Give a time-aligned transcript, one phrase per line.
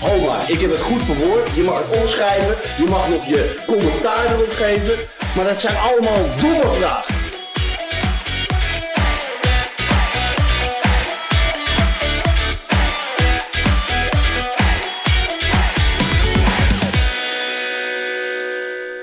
[0.00, 1.54] Ho maar, ik heb het goed verwoord.
[1.54, 4.96] Je mag het omschrijven, je mag nog je commentaar erop geven.
[5.36, 7.14] Maar dat zijn allemaal domme vragen.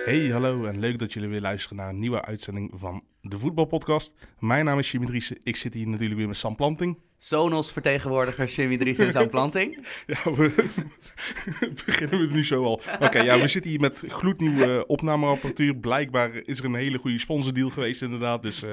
[0.05, 4.13] Hey, hallo en leuk dat jullie weer luisteren naar een nieuwe uitzending van de Voetbalpodcast.
[4.39, 5.37] Mijn naam is Jimmy Driessen.
[5.43, 6.97] Ik zit hier natuurlijk weer met Sam Planting.
[7.19, 9.77] Sonos vertegenwoordiger Jimmy Dries en zijn planting.
[10.05, 10.51] Ja, we
[11.85, 12.81] beginnen we nu zo al.
[12.99, 15.75] Oké, ja, we zitten hier met gloednieuwe opnameapparatuur.
[15.75, 18.41] Blijkbaar is er een hele goede sponsordeal geweest inderdaad.
[18.41, 18.71] Dus eh,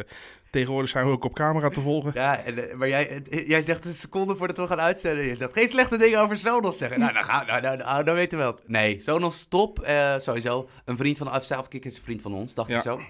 [0.51, 2.11] tegenwoordig zijn we ook op camera te volgen.
[2.15, 5.25] Ja, en, eh, maar jij, het- jij zegt een seconde voordat we gaan uitzenden.
[5.25, 7.01] Je zegt geen slechte dingen over Sonos zeggen.
[7.01, 8.59] Nou, nou, nou, nou, dan weten we wel.
[8.67, 9.81] Nee, Sonos top.
[9.81, 10.69] eh, sowieso.
[10.85, 12.77] Een vriend van Afkik is een vriend van ons, dacht Ja.
[12.77, 13.01] je zo?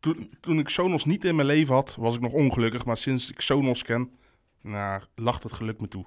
[0.00, 2.84] Toen, toen ik Sonos niet in mijn leven had, was ik nog ongelukkig.
[2.84, 4.10] Maar sinds ik Sonos ken,
[4.60, 6.06] nou, lacht het geluk me toe.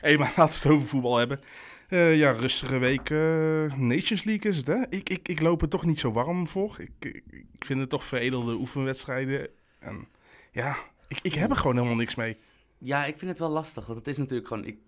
[0.00, 1.40] Hé, maar laten we het over voetbal hebben.
[1.88, 3.10] Eh, ja, rustige week.
[3.10, 4.88] eh, Nations League is het, hè?
[4.88, 6.76] Ik, ik, ik loop er toch niet zo warm voor.
[6.78, 9.48] Ik, ik, vind het toch veredelde oefenwedstrijden.
[9.78, 10.08] En
[10.50, 10.76] ja,
[11.08, 12.36] ik, ik heb er gewoon helemaal niks mee.
[12.78, 13.86] Ja, ik vind het wel lastig.
[13.86, 14.64] Want het is natuurlijk gewoon...
[14.64, 14.78] Ik,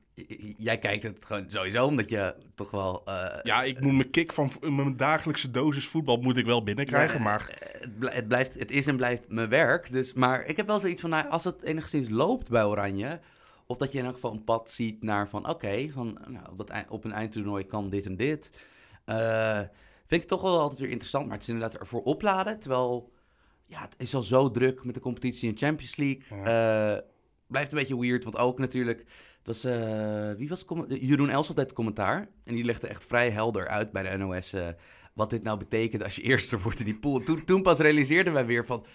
[0.57, 3.03] jij kijkt het gewoon sowieso, omdat je toch wel...
[3.05, 7.19] eh, Ja, ik moet mijn kick van mijn dagelijkse dosis voetbal moet ik wel binnenkrijgen.
[7.19, 9.93] Ja, Maar eh, Het, bl- het, blijft, het is en blijft mijn werk.
[9.93, 13.21] Dus, maar ik heb wel zoiets van, nou, als het enigszins loopt bij Oranje...
[13.67, 15.49] of dat je in elk geval een pad ziet naar van...
[15.49, 18.51] oké, van nou, op, dat, op een eindtoernooi kan dit en dit.
[19.05, 19.61] eh,
[20.07, 21.25] vind ik toch wel altijd weer interessant.
[21.25, 22.61] Maar het is inderdaad ervoor opladen.
[22.61, 23.13] Terwijl,
[23.67, 27.03] ja, het is al zo druk met de competitie in Champions League.
[27.47, 29.05] Blijft een beetje weird, want ook natuurlijk...
[29.45, 32.29] Was, eh, wie was comma- Jeroen Els het commentaar.
[32.45, 34.53] En die legde echt vrij helder uit bij de NOS...
[34.53, 34.67] eh,
[35.13, 37.19] wat dit nou betekent als je eerste wordt in die pool.
[37.21, 38.87] Toen, toen pas realiseerden wij weer van...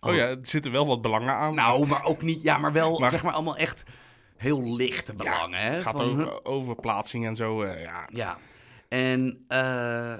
[0.00, 1.54] oh ja, er zitten wel wat belangen aan.
[1.54, 2.42] Nou, maar ook niet...
[2.42, 3.84] Ja, maar wel, Maar- zeg maar, allemaal echt
[4.36, 5.70] heel lichte belangen, hè?
[5.70, 7.62] het gaat Van, over, over plaatsing en zo.
[7.62, 8.08] eh, ja.
[8.12, 8.38] Ja.
[8.88, 10.14] En eh,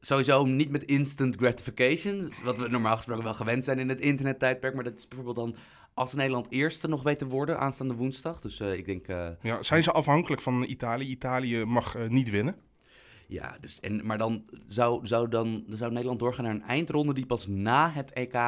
[0.00, 2.32] sowieso niet met instant gratification.
[2.44, 4.74] Wat we normaal gesproken wel gewend zijn in het internettijdperk.
[4.74, 5.56] Maar dat is bijvoorbeeld dan...
[6.02, 8.40] Als Nederland eerste nog weet te worden aanstaande woensdag.
[8.40, 9.06] Dus eh, ik denk...
[9.06, 11.06] eh, Ja, zijn ze afhankelijk van Italië?
[11.06, 12.56] Italië mag eh, niet winnen.
[13.28, 17.26] Ja, dus, en, maar dan zou, zou, dan, zou Nederland doorgaan naar een eindronde die
[17.26, 18.38] pas na het EK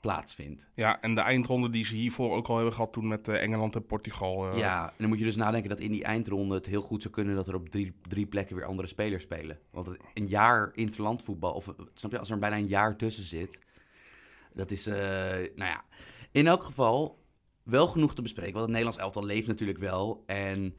[0.00, 0.70] plaatsvindt.
[0.74, 3.86] Ja, en de eindronde die ze hiervoor ook al hebben gehad toen met Engeland en
[3.86, 4.56] Portugal.
[4.56, 7.14] Ja, en dan moet je dus nadenken dat in die eindronde het heel goed zou
[7.14, 9.58] kunnen dat er op drie, drie plekken weer andere spelers spelen.
[9.70, 13.58] Want een jaar interlandvoetbal, of snap je, als er bijna een jaar tussen zit,
[14.52, 15.84] dat is, nou ja,
[16.36, 17.24] in elk geval
[17.62, 18.52] wel genoeg te bespreken.
[18.52, 20.22] Want het Nederlands elftal leeft natuurlijk wel.
[20.26, 20.76] En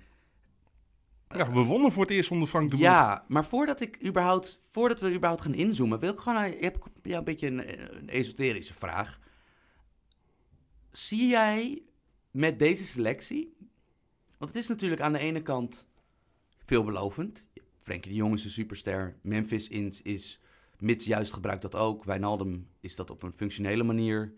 [1.29, 2.85] Ja, we wonnen voor het eerst onder Frank de Boer.
[2.85, 6.87] Ja, maar voordat, ik überhaupt, voordat we überhaupt gaan inzoomen, wil ik gewoon ik heb
[7.03, 9.19] ja, een beetje een, een esoterische vraag.
[10.91, 11.81] Zie jij
[12.31, 13.57] met deze selectie,
[14.37, 15.85] want het is natuurlijk aan de ene kant
[16.65, 17.45] veelbelovend.
[17.81, 20.39] Frenkie de Jong is een superster, Memphis is, is
[20.79, 22.03] mits juist gebruikt dat ook.
[22.03, 24.33] Wijnaldum is dat op een functionele manier.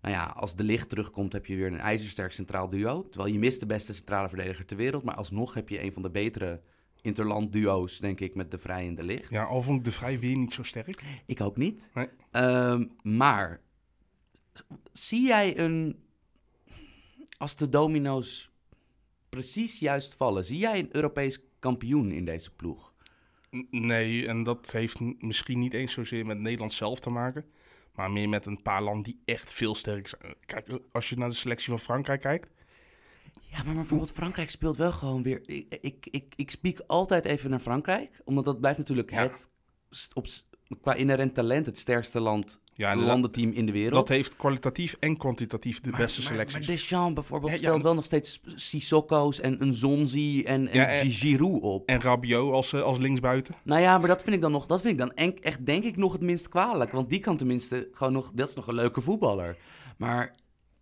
[0.00, 3.08] Nou ja, als de licht terugkomt heb je weer een ijzersterk centraal duo.
[3.08, 5.02] Terwijl je mist de beste centrale verdediger ter wereld.
[5.02, 6.60] Maar alsnog heb je een van de betere
[7.02, 9.30] interland duo's, denk ik, met de Vrij en de Licht.
[9.30, 11.02] Ja, al vond ik de Vrij weer niet zo sterk.
[11.26, 11.90] Ik ook niet.
[11.94, 12.08] Nee.
[12.30, 13.60] Ehm, maar
[14.92, 16.08] zie jij een...
[17.38, 18.50] Als de domino's
[19.28, 22.94] precies juist vallen, zie jij een Europees kampioen in deze ploeg?
[23.70, 27.44] Nee, en dat heeft misschien niet eens zozeer met Nederland zelf te maken.
[28.00, 30.34] Maar meer met een paar landen die echt veel sterk zijn.
[30.46, 32.50] Kijk, als je naar de selectie van Frankrijk kijkt.
[33.40, 35.40] Ja, maar bijvoorbeeld Frankrijk speelt wel gewoon weer...
[35.48, 39.22] Ik, ik, ik, ik spiek altijd even naar Frankrijk, omdat dat blijft natuurlijk Ja.
[39.22, 39.48] het...
[40.12, 40.26] Op,
[40.82, 43.94] qua inherent talent het sterkste land, Ja, landenteam in de wereld.
[43.94, 46.58] Dat heeft kwalitatief en kwantitatief de Maar- beste maar, selecties.
[46.58, 51.10] Maar Deschamps bijvoorbeeld Ja, ja, stelt wel nog steeds Sissokos en een Zonzi en, en
[51.10, 51.88] Giroud op.
[51.88, 53.54] En Rabiot als, eh, als linksbuiten.
[53.64, 55.84] Nou ja, maar dat vind ik dan nog, dat vind ik dan en- echt denk
[55.84, 56.92] ik nog het minst kwalijk.
[56.92, 59.56] Want die kan tenminste gewoon nog, dat is nog een leuke voetballer.
[59.96, 60.34] Maar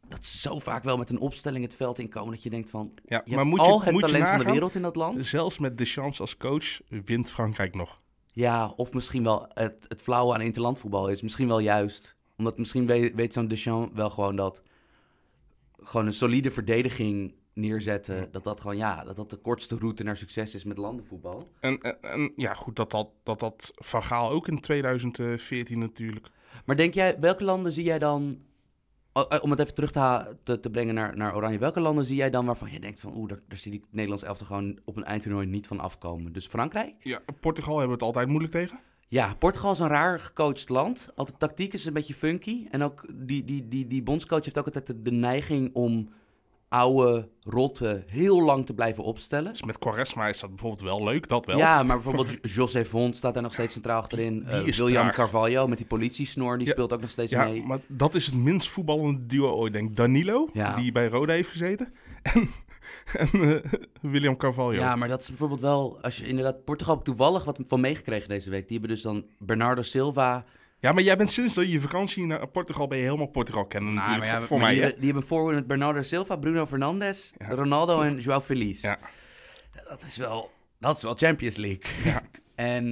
[0.08, 2.92] dat is zo vaak wel met een opstelling het veld inkomen dat je denkt van,
[3.06, 4.82] Ja, je maar hebt moet je, al het moet je talent van de wereld in
[4.82, 5.26] dat land.
[5.26, 7.98] Zelfs met Deschamps als coach wint Frankrijk nog.
[8.32, 12.16] Ja, of misschien wel het, het flauwe aan interlandvoetbal is misschien wel juist.
[12.36, 14.62] Omdat misschien weet, weet zo'n Deschamps wel gewoon dat
[15.82, 18.28] gewoon een solide verdediging neerzetten.
[18.30, 21.48] Dat dat gewoon, ja, dat dat de kortste route naar succes is met landenvoetbal.
[21.60, 26.30] En, en, en ja, goed, dat dat, dat dat Van Gaal ook in 2014 natuurlijk.
[26.64, 28.46] Maar denk jij, welke landen zie jij dan...
[29.12, 31.58] oh, eh, Om het even terug te, ha- te, te brengen naar, naar Oranje.
[31.58, 33.16] Welke landen zie jij dan waarvan je denkt van...
[33.16, 36.32] Oeh, daar, daar zie ik Nederlands elftal gewoon op een eindtoernooi niet van afkomen.
[36.32, 36.94] Dus Frankrijk?
[37.00, 38.80] Ja, Portugal hebben we het altijd moeilijk tegen.
[39.08, 41.08] Ja, Portugal is een raar gecoacht land.
[41.14, 42.66] Altijd tactiek is een beetje funky.
[42.70, 46.08] En ook die, die, die, die bondscoach heeft ook altijd de, de neiging om
[46.68, 49.52] oude rotten heel lang te blijven opstellen.
[49.52, 51.58] Dus met Quaresma is dat bijvoorbeeld wel leuk, dat wel.
[51.58, 54.44] Ja, maar bijvoorbeeld José Font staat daar nog steeds centraal achterin.
[54.48, 55.14] Die is William traag.
[55.14, 56.72] Carvalho met die politiesnor, die Ja.
[56.72, 57.62] speelt ook nog steeds Ja, mee.
[57.62, 59.72] maar dat is het minst voetballende duo ooit.
[59.72, 60.76] Denk Danilo, Ja.
[60.76, 61.92] die bij Roda heeft gezeten.
[62.22, 62.48] En,
[63.12, 64.72] en eh, William Carvalho.
[64.72, 68.50] Ja, maar dat is bijvoorbeeld wel, als je inderdaad, Portugal toevallig wat van meegekregen deze
[68.50, 68.68] week.
[68.68, 70.44] Die hebben dus dan Bernardo Silva.
[70.80, 73.94] Ja, maar jij bent sinds dat je vakantie naar Portugal ben je helemaal Portugal kennen
[73.94, 74.24] natuurlijk.
[74.24, 78.18] Nou, ja, voor mij, die, die hebben voorwoord met Bernardo Silva, Bruno Fernandes, Ronaldo en
[78.20, 78.82] Joao Feliz.
[78.82, 78.98] Ja.
[79.88, 82.04] Dat is wel, dat is wel Champions League.
[82.04, 82.22] Ja.
[82.54, 82.84] en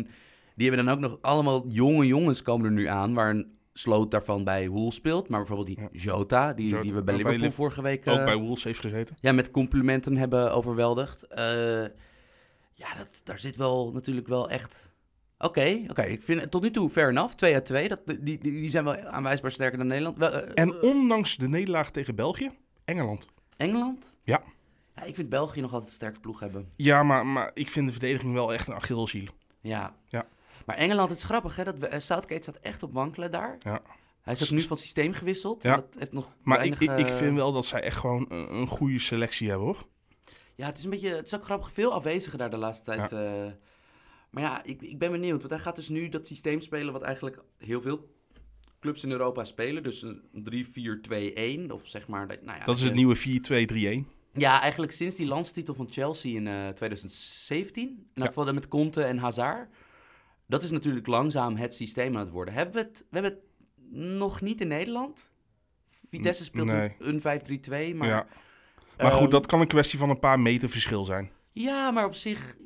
[0.54, 4.10] die hebben dan ook nog allemaal jonge jongens komen er nu aan, waar een sloot
[4.10, 5.28] daarvan bij Wool speelt.
[5.28, 8.08] Maar bijvoorbeeld die Jota, die, Jota, die we bij ook bij Liverpool Liv- vorige week...
[8.08, 9.16] Ook eh, bij Wolves heeft gezeten.
[9.20, 11.22] ja, met complimenten hebben overweldigd.
[11.26, 11.44] Eh,
[12.72, 14.85] ja, dat, daar zit wel natuurlijk wel echt...
[15.38, 16.02] Oké, oké.
[16.02, 17.34] Ik vind tot nu toe fair enough.
[17.34, 17.88] 2 uit 2.
[17.88, 20.18] Dat, die, die, die zijn wel aanwijsbaar sterker dan Nederland.
[20.18, 22.50] Wel, eh, En ondanks de nederlaag tegen België,
[22.84, 23.26] Engeland.
[23.56, 24.12] Engeland?
[24.22, 24.42] Ja.
[24.94, 25.02] ja.
[25.02, 26.72] Ik vind België nog altijd een sterke ploeg hebben.
[26.76, 29.28] Ja, maar, maar ik vind de verdediging wel echt een Achilleshiel.
[29.60, 29.94] Ja.
[30.06, 30.26] Ja.
[30.66, 31.64] Maar Engeland, het is grappig hè.
[31.64, 33.56] Dat we, eh, Southgate staat echt op wankelen daar.
[33.58, 33.80] Ja.
[34.22, 35.62] Hij is ook nu van het systeem gewisseld.
[35.62, 35.74] Ja.
[35.74, 38.26] Dat heeft nog Maar weinig, ik, ik, ik eh, vind wel dat zij echt gewoon
[38.28, 39.86] een, een goede selectie hebben, hoor.
[40.54, 43.12] Ja, het is een beetje, het is ook grappig, veel afwezigen daar de laatste tijd.
[44.36, 47.02] Maar ja, ik, ik ben benieuwd, want hij gaat dus nu dat systeem spelen wat
[47.02, 48.14] eigenlijk heel veel
[48.80, 49.82] clubs in Europa spelen.
[49.82, 52.28] Dus een 3-4-2-1, of zeg maar...
[52.28, 54.08] Dat, nou ja, Dat is je- het nieuwe 4-2-3-1.
[54.32, 59.18] Ja, eigenlijk sinds die landstitel van Chelsea in eh 2017, in geval met Conte en
[59.18, 59.68] Hazard.
[60.46, 62.54] Dat is natuurlijk langzaam het systeem aan het worden.
[62.54, 63.42] Hebben we het, we hebben het
[64.18, 65.30] nog niet in Nederland.
[66.10, 66.96] Vitesse speelt Nee.
[66.98, 68.08] een 5-3-2, maar...
[68.08, 68.26] ja.
[68.96, 71.30] Maar ehm, goed, dat kan een kwestie van een paar meter verschil zijn.
[71.52, 72.56] Ja, maar op zich,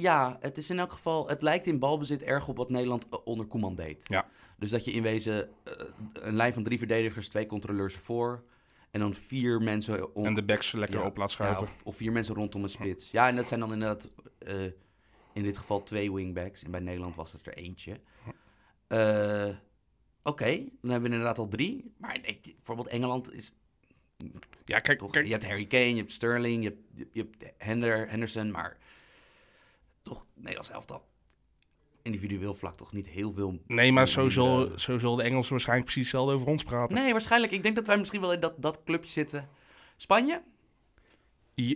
[0.00, 3.18] ja, het is in elk geval, het lijkt in balbezit erg op wat Nederland eh,
[3.24, 4.04] onder Koeman deed.
[4.08, 4.26] Ja.
[4.58, 5.72] Dus dat je in wezen eh,
[6.12, 8.44] een lijn van drie verdedigers, twee controleurs voor
[8.90, 11.62] en dan vier mensen om, En de backs lekker ja, op laat ja, schuiven.
[11.62, 13.10] of, of vier mensen rondom een spits.
[13.10, 14.08] Ja, en dat zijn dan inderdaad
[14.38, 14.64] eh,
[15.32, 16.62] in dit geval twee wingbacks.
[16.62, 18.00] En bij Nederland was het er eentje.
[20.22, 20.50] Oké,
[20.80, 21.94] dan hebben we inderdaad al drie.
[21.96, 23.52] Maar bijvoorbeeld Engeland is
[24.64, 27.20] Ja, kijk, toch, kijk je hebt Harry Kane, je hebt Sterling, je hebt, je, je
[27.20, 28.78] hebt Hender, Henderson, maar
[30.02, 31.08] toch Nederlands elftal
[32.02, 33.60] individueel vlak toch niet heel veel.
[33.66, 36.96] nee, maar zo, zal, eh, zo zullen de Engelsen waarschijnlijk precies hetzelfde over ons praten.
[36.96, 37.52] Nee, waarschijnlijk.
[37.52, 39.48] Ik denk dat wij misschien wel in dat, dat clubje zitten.
[39.96, 40.42] Spanje?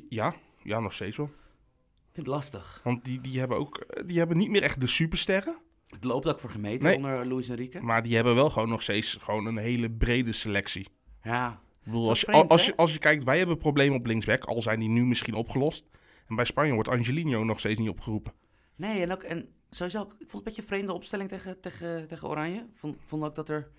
[0.09, 1.27] Ja, ja, nog steeds wel.
[1.27, 2.81] Ik vind het lastig.
[2.85, 5.59] Want die, die hebben ook eh, die hebben niet meer echt de supersterren.
[5.89, 6.97] Het loopt ook voor gemeten Nee.
[6.97, 7.81] onder Luis Enrique.
[7.81, 10.87] Maar die hebben wel gewoon nog steeds gewoon een hele brede selectie.
[11.23, 11.61] Ja.
[11.85, 14.45] Ik bedoel, als je, vreemd, als, je, als je kijkt, wij hebben problemen op linksback,
[14.45, 15.85] al zijn die nu misschien opgelost.
[16.29, 18.33] En bij Spanje wordt Angelino nog steeds niet opgeroepen.
[18.77, 22.09] Nee, en ook, en sowieso, ik vond het een beetje een vreemde opstelling tegen, tegen,
[22.09, 22.67] tegen Oranje.
[22.75, 23.71] Vond, vond ook dat er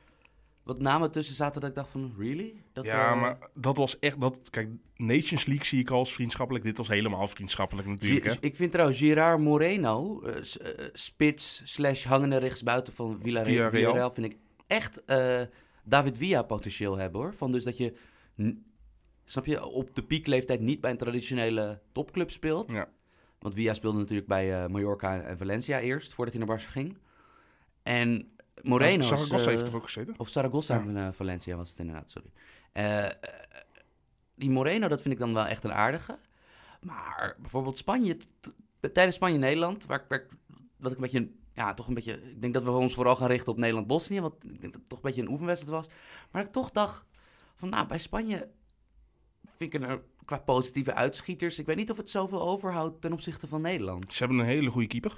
[0.65, 2.53] wat namen tussen zaten dat ik dacht van, really?
[2.73, 6.65] Dat, ja, eh, maar dat was echt, dat, kijk, Nations League zie ik als vriendschappelijk.
[6.65, 8.33] Dit was helemaal vriendschappelijk natuurlijk, hè.
[8.39, 14.13] Ik vind trouwens Gerard Moreno, eh, eh, spits slash hangende rechtsbuiten van Villarreal, Villarreal.
[14.13, 15.03] Vind ik echt
[15.83, 17.33] David Villa potentieel hebben hoor.
[17.33, 17.93] Van dus dat je,
[19.25, 22.71] snap je, op de piekleeftijd niet bij een traditionele topclub speelt.
[22.71, 22.87] Ja.
[23.39, 26.97] Want Villa speelde natuurlijk bij eh, Mallorca en Valencia eerst, voordat hij naar Barça ging.
[27.83, 30.13] En Moreno Zaragoza eh, heeft er ook gezeten.
[30.17, 32.29] of Zaragoza en eh, Valencia was het inderdaad, sorry.
[34.35, 36.17] Die Moreno, dat vind ik dan wel echt een aardige.
[36.81, 38.17] Maar bijvoorbeeld Spanje,
[38.93, 40.37] tijdens Spanje-Nederland, waar, ik- waar, ik-
[40.77, 43.27] wat ik een beetje, ja, toch een beetje, ik denk dat we ons vooral gaan
[43.27, 45.93] richten op Nederland-Bosnië, want ik denk dat het toch een beetje een oefenwedstrijd was.
[46.31, 47.05] Maar ik toch dacht,
[47.55, 48.47] van nou, bij Spanje
[49.57, 53.47] vind ik er qua positieve uitschieters, ik weet niet of het zoveel overhoudt ten opzichte
[53.47, 54.13] van Nederland.
[54.13, 55.17] Ze hebben een hele goede keeper.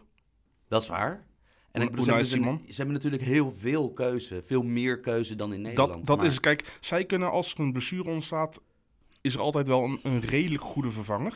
[0.68, 1.26] Dat is waar.
[1.72, 2.62] En ik bedoel, ze, hebben, Simon.
[2.68, 5.94] ze hebben natuurlijk heel veel keuze, veel meer keuze dan in Nederland.
[5.94, 8.62] Dat, dat maar- is, kijk, zij kunnen als er een blessure ontstaat,
[9.22, 11.34] is er altijd wel een, een redelijk goede vervanger.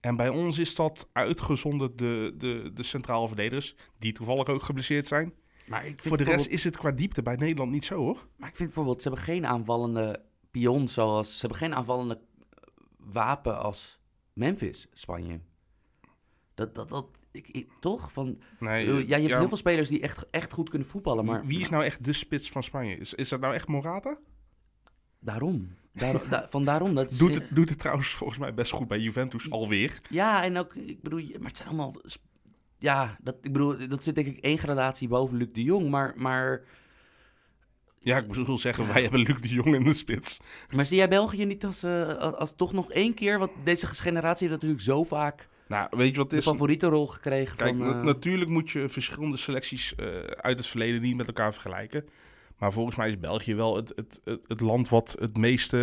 [0.00, 5.06] En bij ons is dat uitgezonderd de, de, de centrale verdedigers, die toevallig ook geblesseerd
[5.06, 5.34] zijn.
[5.66, 8.26] Maar ik vind Voor de rest is het qua diepte bij Nederland niet zo hoor.
[8.36, 10.22] Maar ik vind bijvoorbeeld, ze hebben geen aanvallende
[10.52, 11.32] pion zoals...
[11.34, 12.20] Ze hebben geen aanvallende
[12.96, 13.98] wapen als
[14.32, 15.40] Memphis, Spanje.
[16.54, 18.12] Dat, dat, dat, ik, ik- toch?
[18.12, 21.24] Van, Nee, ja, je hebt ja, heel veel spelers die echt, echt goed kunnen voetballen,
[21.24, 22.96] maar Wie is nou echt de spits van Spanje?
[22.96, 24.18] Is, is dat nou echt Morata?
[25.20, 25.74] daarom.
[25.92, 26.94] Daar, da- van daarom.
[26.94, 30.00] Dat is, Doet het, doet het trouwens volgens mij best goed bij Juventus alweer.
[30.10, 31.94] Ja, en ook, ik bedoel, maar het zijn allemaal...
[32.78, 35.90] Ja, dat, ik bedoel, dat zit denk ik één gradatie boven Luc de Jong.
[35.90, 36.64] Maar, maar,
[38.02, 40.40] Ja, ik bedoel zeggen, wij hebben Luc de Jong in de spits.
[40.74, 43.38] maar zie jij België niet als, eh, als, als toch nog één keer...
[43.38, 46.44] Want deze generatie heeft natuurlijk zo vaak Nou, weet je wat het de is?
[46.44, 47.86] favorietenrol gekregen Kijk, van...
[47.86, 52.04] na- eh, natuurlijk moet je verschillende selecties eh, uit het verleden niet met elkaar vergelijken.
[52.58, 55.76] Maar volgens mij is België wel het, het, het, het land wat het meeste...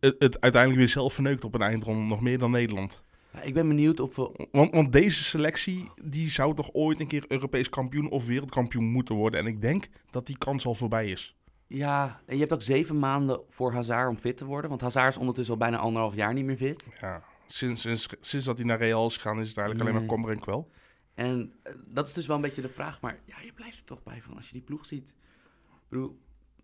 [0.00, 3.02] Het, het uiteindelijk weer zelf verneukt op een eindronde, nog meer dan Nederland.
[3.42, 4.48] Ik ben benieuwd of we...
[4.52, 9.14] Want, want deze selectie, die zou toch ooit een keer Europees kampioen of wereldkampioen moeten
[9.14, 9.40] worden.
[9.40, 11.36] En ik denk dat die kans al voorbij is.
[11.66, 14.70] Ja, en je hebt ook zeven maanden voor Hazard om fit te worden.
[14.70, 16.86] Want Hazard is ondertussen al bijna anderhalf jaar niet meer fit.
[17.00, 20.16] Ja, sinds, sinds, sinds dat hij naar Real is gegaan, is het eigenlijk alleen maar
[20.16, 20.70] kommer en kwel.
[21.14, 23.00] En eh, dat is dus wel een beetje de vraag.
[23.00, 25.08] Maar ja, je blijft er toch bij van als je die ploeg ziet.
[25.08, 26.18] Ik bedoel,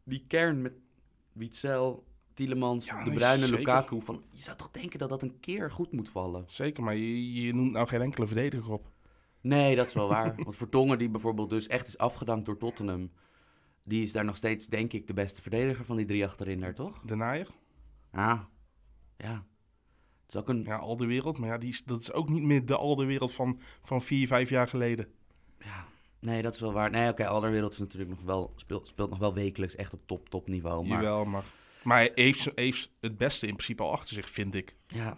[0.04, 0.72] die kern met
[1.32, 3.58] Witzel, Tielemans, Ja, De nee, Bruyne, zeker.
[3.58, 4.02] Lukaku.
[4.02, 6.44] Van, je zou toch denken dat dat een keer goed moet vallen?
[6.46, 8.90] Zeker, maar je, je noemt nou geen enkele verdediger op.
[9.40, 10.34] Nee, dat is wel waar.
[10.44, 13.10] Want Vertongen, die bijvoorbeeld dus echt is afgedankt door Tottenham...
[13.84, 16.74] die is daar nog steeds, denk ik, de beste verdediger van die drie achterin daar,
[16.74, 17.00] toch?
[17.00, 17.48] De naaier,
[18.12, 18.48] Ja,
[19.16, 19.46] ja.
[20.26, 20.64] Het is ook een...
[20.64, 21.38] ja, al de wereld.
[21.38, 24.02] Maar ja, die is, dat is ook niet meer de al de wereld van, van
[24.02, 25.06] vier, vijf jaar geleden.
[25.58, 25.84] Ja,
[26.18, 26.90] nee, dat is wel waar.
[26.90, 30.28] Nee, oké, Alderwereld is natuurlijk nog wel, speelt, speelt nog wel wekelijks echt op top,
[30.28, 30.86] top niveau.
[30.86, 31.44] Maar, Jawel, maar,
[31.84, 34.76] maar hij heeft, heeft het beste in principe al achter zich, vind ik.
[34.86, 35.16] ja.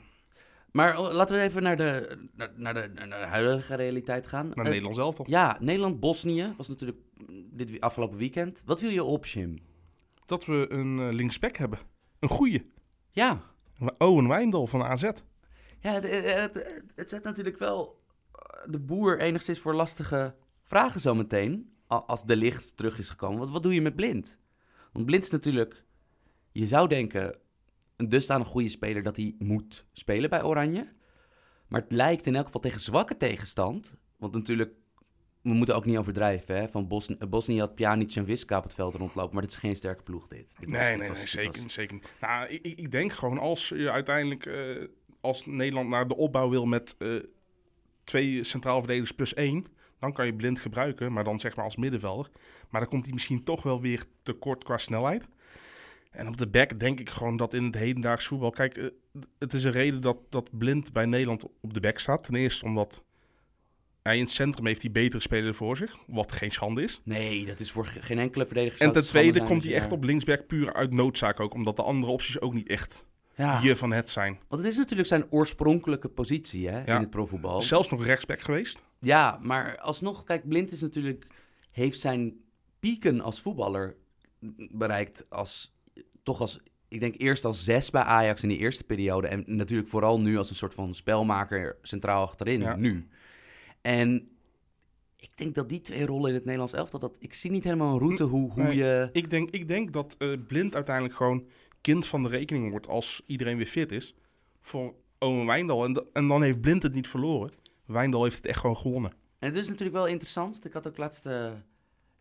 [0.72, 4.46] maar laten we even naar de, naar, naar de, naar de huidige realiteit gaan.
[4.46, 5.28] Naar Eh, Nederland zelf toch?
[5.28, 6.98] Ja, Nederland-Bosnië was natuurlijk
[7.50, 8.62] dit afgelopen weekend.
[8.64, 9.58] Wat viel je op, Jim?
[10.26, 11.78] Dat we een eh, linksback hebben.
[12.18, 12.70] Een goeie.
[13.10, 13.40] Ja,
[13.98, 15.02] Owen Wijndal van AZ.
[15.80, 18.02] ja het, het, het, het zet natuurlijk wel
[18.32, 21.72] eh, de boer enigszins voor lastige vragen zometeen.
[21.86, 23.38] Als de licht terug is gekomen.
[23.38, 24.38] Wat, wat doe je met Blind?
[24.92, 25.84] Want Blind is natuurlijk,
[26.60, 27.36] je zou denken,
[27.96, 30.92] een dusdanig goede speler dat hij moet spelen bij Oranje.
[31.68, 33.94] Maar het lijkt in elk geval tegen zwakke tegenstand.
[34.16, 34.72] Want natuurlijk,
[35.42, 36.56] we moeten ook niet overdrijven.
[36.56, 36.68] Hè?
[36.68, 39.34] Van Bosnië, Bosnië had Pjanic en Wiska op het veld rondlopen.
[39.34, 40.54] Maar het is geen sterke ploeg dit.
[40.58, 41.98] Dit was- Nee, dit nee, was- nee, dit zeker, was- zeker.
[42.20, 44.84] Nou, ik, ik ik denk gewoon als je uiteindelijk eh,
[45.20, 47.08] als Nederland naar de opbouw wil met eh,
[48.04, 49.66] twee centraal verdedigers plus één,
[49.98, 52.30] dan kan je blind gebruiken, maar dan zeg maar als middenvelder.
[52.70, 55.28] Maar dan komt hij misschien toch wel weer tekort qua snelheid.
[56.14, 58.50] En op de back denk ik gewoon dat in het hedendaags voetbal...
[58.50, 58.86] Kijk, eh,
[59.38, 62.22] het is een reden dat, dat Blind bij Nederland op de back staat.
[62.22, 63.02] Ten eerste omdat
[64.02, 67.00] hij in het centrum heeft die betere speler voor zich, wat geen schande is.
[67.04, 68.80] Nee, dat is voor ge- geen enkele verdediger.
[68.80, 71.82] En ten tweede zijn komt hij echt op linksback puur uit noodzaak ook, omdat de
[71.82, 73.04] andere opties ook niet echt
[73.36, 73.60] Ja.
[73.60, 74.38] hier van het zijn.
[74.48, 76.94] Want het is natuurlijk zijn oorspronkelijke positie hè, Ja.
[76.94, 77.62] in het profvoetbal.
[77.62, 78.82] Zelfs nog rechtsback geweest.
[79.00, 81.26] Ja, maar alsnog, kijk, Blind is natuurlijk,
[81.70, 82.34] heeft zijn
[82.80, 83.96] pieken als voetballer
[84.70, 85.73] bereikt als,
[86.24, 89.26] toch als, ik denk eerst als zes bij Ajax in die eerste periode.
[89.26, 92.76] En natuurlijk vooral nu als een soort van spelmaker centraal achterin, Ja.
[92.76, 93.08] nu.
[93.80, 94.28] En
[95.16, 97.92] ik denk dat die twee rollen in het Nederlands elftal, dat, ik zie niet helemaal
[97.92, 98.76] een route hoe, hoe Nee.
[98.76, 99.08] je...
[99.12, 101.46] Ik denk, ik denk dat eh, Blind uiteindelijk gewoon
[101.80, 104.14] kind van de rekening wordt als iedereen weer fit is.
[104.60, 105.84] Voor Owen Wijndal.
[105.84, 107.50] En, da- en dan heeft Blind het niet verloren.
[107.84, 109.12] Wijndal heeft het echt gewoon gewonnen.
[109.38, 110.64] En het is natuurlijk wel interessant.
[110.64, 111.46] Ik had ook laatst, eh,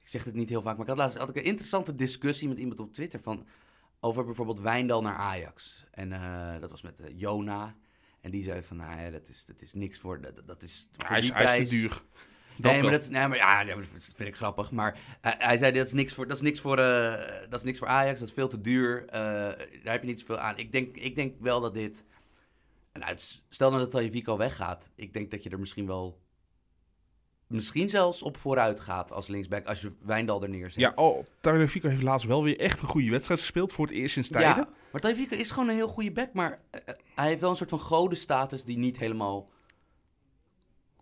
[0.01, 2.47] ik zeg het niet heel vaak, maar ik had laatst had ik een interessante discussie
[2.47, 3.45] met iemand op Twitter van
[4.03, 5.85] over bijvoorbeeld Wijndal naar Ajax.
[5.91, 7.75] En eh, dat was met eh, Jona.
[8.21, 10.89] En die zei van, nou ja, dat is, dat is niks voor, dat, dat is
[10.97, 11.19] voor Hij
[11.61, 12.01] is, te duur.
[12.57, 14.71] Dat nee, maar dat, nee, maar ja, dat vind ik grappig.
[14.71, 17.65] Maar hij, hij zei, dat is niks voor, dat is niks voor, eh, dat is
[17.65, 19.05] niks voor Ajax, dat is veel te duur.
[19.05, 19.21] eh,
[19.83, 20.57] daar heb je niet zoveel aan.
[20.57, 22.05] Ik denk, ik denk wel dat dit...
[22.91, 24.91] En uit, stel nou dat Tajevico weggaat.
[24.95, 26.21] Ik denk dat je er misschien wel...
[27.53, 30.79] Misschien zelfs op vooruit gaat als linksback, als je Wijndal er neerzet.
[30.79, 33.71] Ja, oh, Taylor Fico heeft laatst wel weer echt een goede wedstrijd gespeeld.
[33.71, 34.63] Voor het eerst sinds tijden.
[34.63, 37.49] Ja, maar Tajevico is gewoon een heel goede back, maar eh, eh, hij heeft wel
[37.49, 39.49] een soort van godenstatus die niet helemaal...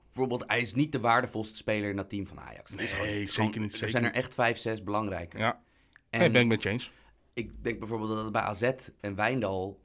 [0.05, 2.71] Bijvoorbeeld, hij is niet de waardevolste speler in dat team van Ajax.
[2.71, 5.39] Nee, gewoon- zeker gewoon- niet, Er zijn er echt vijf, zes belangrijker.
[5.39, 5.61] Ja,
[6.09, 6.91] En nee, ben ik met James.
[7.33, 9.79] ik denk bijvoorbeeld dat het bij AZ en Wijndal...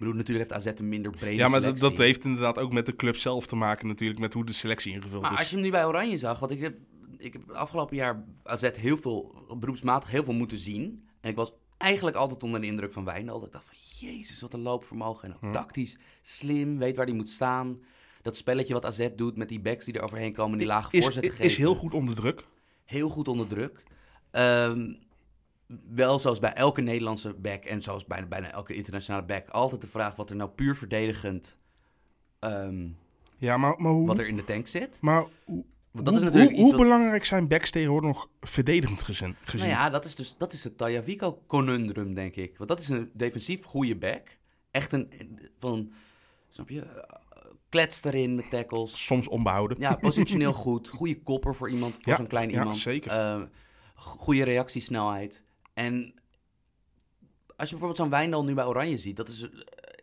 [0.00, 2.86] Ik bedoel, natuurlijk heeft AZ een minder brede Ja, maar dat, heeft inderdaad ook met
[2.86, 4.20] de club zelf te maken natuurlijk.
[4.20, 5.38] Met hoe de selectie ingevuld Maar is.
[5.38, 6.76] als je hem nu bij Oranje zag, want ik heb,
[7.18, 11.08] ik heb afgelopen jaar AZ heel veel, beroepsmatig heel veel moeten zien.
[11.20, 13.38] En ik was eigenlijk altijd onder de indruk van Wijndal.
[13.38, 15.28] Dat ik dacht van, jezus, wat een loopvermogen.
[15.28, 15.52] En ook Hm.
[15.52, 17.80] tactisch, slim, weet waar hij moet staan.
[18.22, 21.02] Dat spelletje wat AZ doet met die backs die er overheen komen, die lage is,
[21.02, 21.50] voorzetten is, geven.
[21.50, 22.44] is heel goed onder druk.
[22.84, 23.82] Heel goed onder druk.
[24.30, 24.92] Ehm,
[25.90, 29.48] wel zoals bij elke Nederlandse back en zoals bij bijna elke internationale back...
[29.48, 31.56] altijd de vraag wat er nou puur verdedigend...
[32.38, 32.88] ehm,
[33.36, 34.06] Ja, maar, maar hoe...
[34.06, 34.98] wat er in de tank zit.
[35.00, 38.10] Maar hoe, Want dat is hoe, natuurlijk hoe, iets hoe wat- belangrijk zijn backs tegenwoordig
[38.10, 39.36] nog verdedigend gezien?
[39.44, 39.68] gezien?
[39.68, 42.56] Nou ja, dat is dus dat is het Tajavico conundrum, denk ik.
[42.56, 44.38] Want dat is een defensief goede back.
[44.70, 45.12] Echt een
[45.58, 45.92] van,
[46.48, 47.16] snap je, eh,
[47.68, 49.04] klets erin met tackles.
[49.06, 49.76] Soms onbehouden.
[49.80, 50.88] Ja, positioneel goed.
[50.88, 52.76] Goede kopper voor iemand, voor Ja, zo'n klein ja, iemand.
[52.76, 53.10] zeker.
[53.10, 53.42] Eh,
[53.94, 55.44] goede reactiesnelheid.
[55.80, 56.14] En
[57.56, 59.50] als je bijvoorbeeld zo'n Wijndal nu bij Oranje ziet, dat is, eh,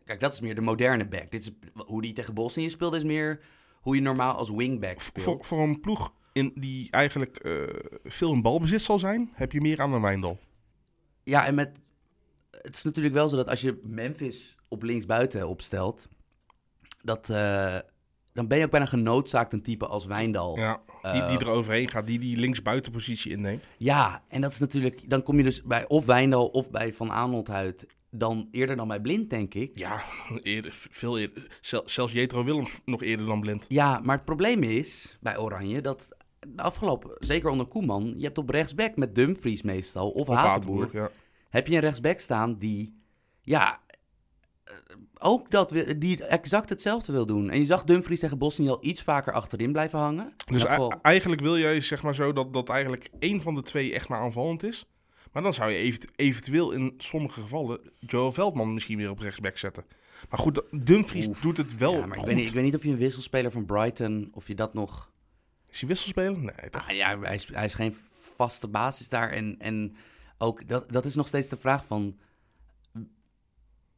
[0.05, 1.31] kijk, dat is meer de moderne back.
[1.31, 1.51] Dit is
[1.85, 3.41] hoe die tegen Bosnië speelde, is meer
[3.81, 5.25] hoe je normaal als wingback speelt.
[5.25, 7.63] Voor, voor een ploeg in, die eigenlijk eh,
[8.03, 10.39] veel in balbezit zal zijn, heb je meer aan een Wijndal.
[11.23, 11.79] Ja, en met.
[12.51, 16.07] Het is natuurlijk wel zo dat als je Memphis op linksbuiten opstelt.
[17.03, 17.29] Dat.
[17.29, 17.77] eh,
[18.37, 20.57] dan ben je ook bijna genoodzaakt een type als Wijndal.
[20.57, 20.81] Ja.
[21.01, 23.63] Ja, die, die Eh, er overheen gaat, die die linksbuitenpositie inneemt.
[24.27, 25.09] en dat is natuurlijk.
[25.09, 27.49] Dan kom je dus bij of Wijndal of bij Van Aanholt.
[28.09, 29.77] Dan eerder dan bij Blind, denk ik.
[29.77, 30.01] Ja,
[30.41, 31.57] eerder, veel eerder.
[31.61, 33.65] Zel- zelfs Jetro Willems nog eerder dan Blind.
[33.67, 36.07] Ja, maar het probleem is bij Oranje dat.
[36.47, 40.79] De afgelopen, zeker onder Koeman, je hebt op rechtsback met Dumfries meestal, of, Of Hatenboer,
[40.81, 41.09] Hatenboer, ja.
[41.49, 43.01] heb je een rechtsback staan die,
[43.41, 43.79] ja,
[45.19, 47.49] ook dat, wil- die exact hetzelfde wil doen.
[47.49, 50.33] En je zag Dumfries tegen Bosnië al iets vaker achterin blijven hangen.
[50.51, 53.93] Dus geval- eigenlijk wil jij zeg maar zo dat, dat eigenlijk één van de twee
[53.93, 54.85] echt maar aanvallend is.
[55.31, 59.57] Maar dan zou je event- eventueel in sommige gevallen Joel Veldman misschien weer op rechtsback
[59.57, 59.83] zetten.
[60.29, 61.39] Maar goed, Dumfries Oef.
[61.41, 63.51] doet het wel ja, maar ik weet, niet, ik weet niet of je een wisselspeler
[63.51, 65.11] van Brighton, of je dat nog...
[65.69, 66.39] Is hij wisselspeler?
[66.39, 66.89] Nee, toch?
[66.89, 67.95] Ah, ja, hij is, hij is geen
[68.35, 69.29] vaste basis daar.
[69.29, 69.95] En, en
[70.37, 72.17] ook, dat, dat is nog steeds de vraag van...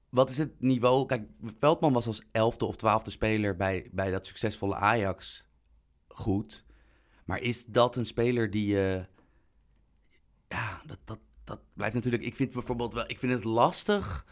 [0.10, 1.06] Wat is het niveau?
[1.06, 5.48] Kijk, Veldman was als elfde of twaalfde speler bij, bij dat succesvolle Ajax
[6.08, 6.66] goed.
[7.26, 9.06] Maar is dat een speler die je...
[10.48, 12.24] ja, dat, dat, dat blijft natuurlijk...
[12.24, 13.10] Ik vind bijvoorbeeld wel...
[13.10, 14.26] Ik vind het lastig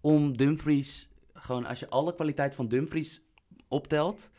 [0.00, 1.08] om Dumfries...
[1.32, 3.22] Gewoon als je alle kwaliteit van Dumfries
[3.68, 4.30] optelt...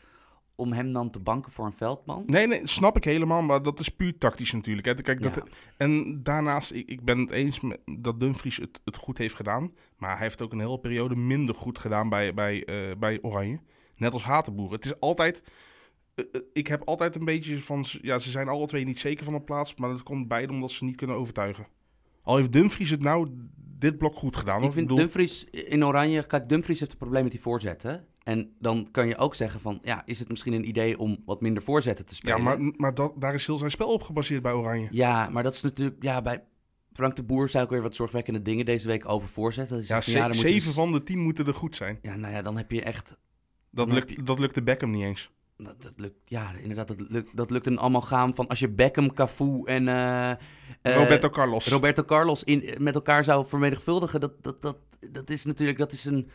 [0.62, 2.22] om hem dan te banken voor een Veldman.
[2.26, 4.86] Nee, nee, snap ik helemaal, maar dat is puur tactisch natuurlijk.
[4.86, 4.94] Hè.
[4.94, 5.42] Kijk, dat.
[5.76, 9.72] En daarnaast, ik, ik ben het eens met, dat Dumfries het, het goed heeft gedaan.
[9.96, 13.60] Maar hij heeft ook een hele periode minder goed gedaan bij, bij, eh, bij Oranje.
[13.96, 14.72] Net als Hatenboer.
[14.72, 15.42] Het is altijd...
[16.14, 17.84] eh, eh, ik heb altijd een beetje van...
[18.02, 19.74] Ja, ze zijn alle twee niet zeker van een plaats.
[19.74, 21.66] Maar dat komt beide omdat ze niet kunnen overtuigen.
[22.22, 23.26] Al heeft Dumfries het nou
[23.78, 24.62] dit blok goed gedaan.
[24.62, 26.26] Ik vind bedoel, Dumfries in oranje...
[26.26, 28.06] Kijk, Dumfries heeft een probleem met die voorzetten.
[28.24, 29.78] En dan kan je ook zeggen van...
[29.82, 32.42] Ja, is het misschien een idee om wat minder voorzetten te ja, spelen?
[32.42, 34.88] maar, maar dat, daar is heel zijn spel op gebaseerd bij Oranje.
[34.90, 36.02] Ja, maar dat is natuurlijk...
[36.02, 36.44] Ja, bij
[36.92, 39.76] Frank de Boer zei ook weer wat zorgwekkende dingen deze week over voorzetten.
[39.76, 41.98] Dus Ja, ze- je zeven dus- van de tien moeten er goed zijn.
[42.02, 43.18] Ja, nou ja, dan heb je echt...
[43.70, 45.30] Dat, lukt, je- dat lukte Beckham niet eens.
[45.56, 48.48] Dat, dat lukt, ja, inderdaad, dat lukt, dat lukt een amalgaam van...
[48.48, 49.88] Als je Beckham, Cafu en...
[49.88, 50.36] eh, eh,
[50.82, 51.68] Roberto Carlos.
[51.68, 54.20] Roberto Carlos in, met elkaar zou vermenigvuldigen...
[54.20, 54.76] Dat, dat, dat,
[55.10, 55.78] dat is natuurlijk...
[55.78, 56.30] Dat is een...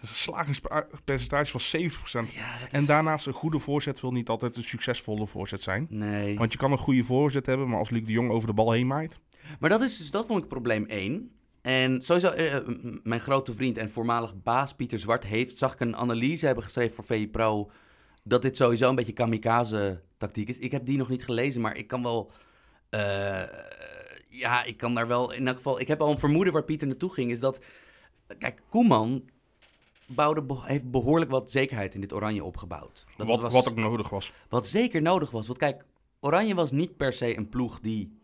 [0.00, 2.32] Een slagingspercentage van 7%.
[2.32, 5.86] Ja, dat En is- daarnaast, een goede voorzet wil niet altijd een succesvolle voorzet zijn.
[5.90, 6.36] Nee.
[6.38, 8.72] Want je kan een goede voorzet hebben, maar als Luc de Jong over de bal
[8.72, 9.18] heen maait...
[9.60, 11.30] Maar dat, is dus, dat vond ik probleem 1.
[11.62, 12.56] En sowieso, eh,
[13.02, 16.94] mijn grote vriend en voormalig baas Pieter Zwart heeft, zag ik een analyse hebben geschreven
[16.94, 17.70] voor VI Pro,
[18.24, 20.58] dat dit sowieso een beetje kamikaze-tactiek is.
[20.58, 22.32] Ik heb die nog niet gelezen, maar ik kan wel,
[22.90, 23.42] eh,
[24.28, 26.86] ja, ik kan daar wel, in elk geval, ik heb al een vermoeden waar Pieter
[26.88, 27.60] naartoe ging, is dat,
[28.38, 29.22] kijk, Koeman
[30.08, 33.04] bouwde, heeft behoorlijk wat zekerheid in dit oranje opgebouwd.
[33.16, 34.32] Dat Wat, was- wat ook nodig was.
[34.48, 35.46] wat zeker nodig was.
[35.46, 35.84] Want kijk,
[36.20, 38.18] Oranje was niet per se een ploeg die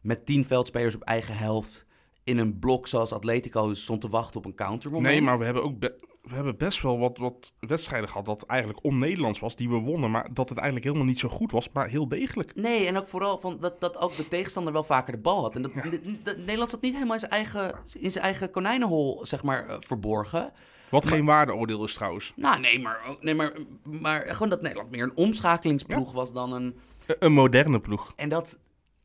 [0.00, 1.86] met tien veldspelers op eigen helft
[2.24, 5.06] in een blok zoals Atletico stond te wachten op een countermoment.
[5.10, 5.80] Nee, maar we hebben ook
[6.22, 10.10] we hebben best wel wat, wat wedstrijden gehad dat eigenlijk on-Nederlands was, die we wonnen.
[10.10, 12.54] Maar dat het eigenlijk helemaal niet zo goed was, maar heel degelijk.
[12.54, 15.56] Nee, en ook vooral van dat, dat ook de tegenstander wel vaker de bal had.
[15.56, 19.26] En dat, de- de- Nederland zat niet helemaal in zijn eigen, in zijn eigen konijnenhol,
[19.26, 20.52] zeg maar, eh, verborgen.
[20.90, 22.32] Wat geen waardeoordeel is trouwens.
[22.36, 26.62] Nou, nee, maar, nee maar, maar gewoon dat Nederland meer een omschakelingsploeg was dan een...
[27.06, 28.12] Een- Een moderne ploeg.
[28.16, 28.58] En dat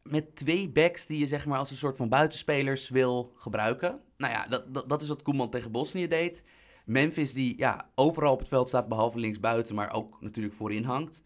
[0.03, 3.99] met twee backs die je zeg maar als een soort van buitenspelers wil gebruiken.
[4.17, 6.43] Nou ja, dat, dat, dat is wat Koeman tegen Bosnië deed.
[6.85, 11.21] Memphis die ja, overal op het veld staat, behalve linksbuiten, maar ook natuurlijk voorin hangt.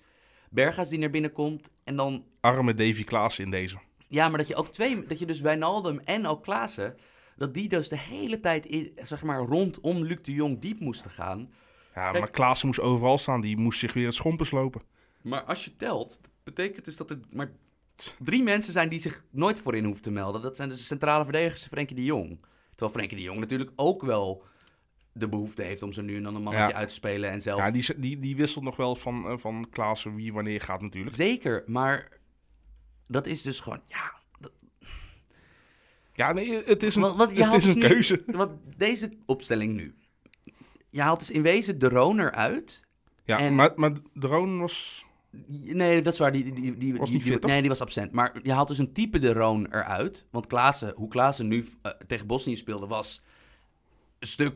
[0.50, 1.70] Berga's die naar binnen komt.
[1.84, 3.78] En dan, Arme Davy Klaas in deze.
[4.08, 6.96] ja, maar dat je ook twee, dat je dus Wijnaldum en ook Klaassen,
[7.36, 11.12] dat die dus de hele tijd in, zeg maar rondom Luc de Jong diep moesten
[11.12, 11.50] gaan.
[11.96, 13.42] Ja, Kijk- maar Klaas moest overal staan.
[13.42, 14.82] Die moest zich weer het schompens lopen.
[15.22, 17.52] Maar als je telt, betekent dus dat er maar
[18.24, 20.42] drie mensen zijn die zich nooit voorin hoeven te melden.
[20.42, 22.40] Dat zijn dus de centrale verdedigers en Frenkie de Jong.
[22.70, 24.44] Terwijl Frenkie de Jong natuurlijk ook wel
[25.12, 26.76] de behoefte heeft om zo nu en dan een mannetje Ja.
[26.76, 27.60] uit te spelen en zelf...
[27.60, 31.16] Ja, die, die, die wisselt nog wel van, eh, van Klaassen wie wanneer gaat natuurlijk.
[31.16, 32.10] Zeker, maar
[33.04, 33.82] dat is dus gewoon...
[33.86, 34.14] Ja,
[36.16, 38.24] Ja, nee, het is een, het is dus een nu- keuze.
[38.26, 39.96] Want deze opstelling nu...
[40.90, 42.82] Je haalt dus in wezen de Roner uit.
[43.24, 45.06] Ja, En- maar, maar Drone was...
[45.66, 46.32] Nee, dat is waar.
[46.32, 47.52] Die, die, die, die, Was die- niet die- fit, toch?
[47.52, 48.12] Nee, die was absent.
[48.12, 50.26] Maar je haalt dus een type de Roon eruit.
[50.32, 53.22] Want Klaassen, hoe Klaassen nu eh, tegen Bosnië speelde, was
[54.20, 54.56] een stuk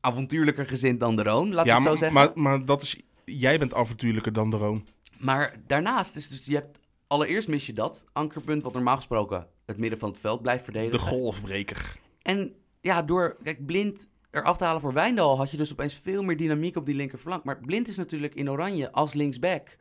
[0.00, 2.12] avontuurlijker gezind dan de Roon, laat ik het zo zeggen.
[2.12, 2.96] maar, maar dat is...
[3.24, 4.86] Jij bent avontuurlijker dan de Roon.
[5.18, 9.78] Maar daarnaast is dus, je hebt, allereerst mis je dat ankerpunt, wat normaal gesproken het
[9.78, 10.98] midden van het veld blijft verdedigen.
[10.98, 11.96] De golfbreker.
[12.22, 16.22] En ja, door, kijk, Blind eraf te halen voor Wijndal had je dus opeens veel
[16.22, 17.44] meer dynamiek op die linkerflank.
[17.44, 19.76] Maar Blind is natuurlijk in oranje als linksback.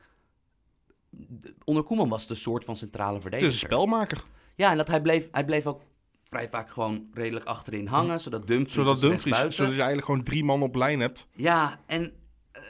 [1.64, 3.54] Onder Koeman was het een soort van centrale Het verdediger.
[3.54, 4.24] is een spelmaker.
[4.56, 5.82] Ja, en dat hij bleef, hij bleef ook
[6.24, 10.44] vrij vaak gewoon redelijk achterin hangen, zodat Dumfries, Zodat Dumfries, zodat je eigenlijk gewoon drie
[10.44, 11.28] man op lijn hebt.
[11.34, 12.14] Ja, en
[12.52, 12.62] eh,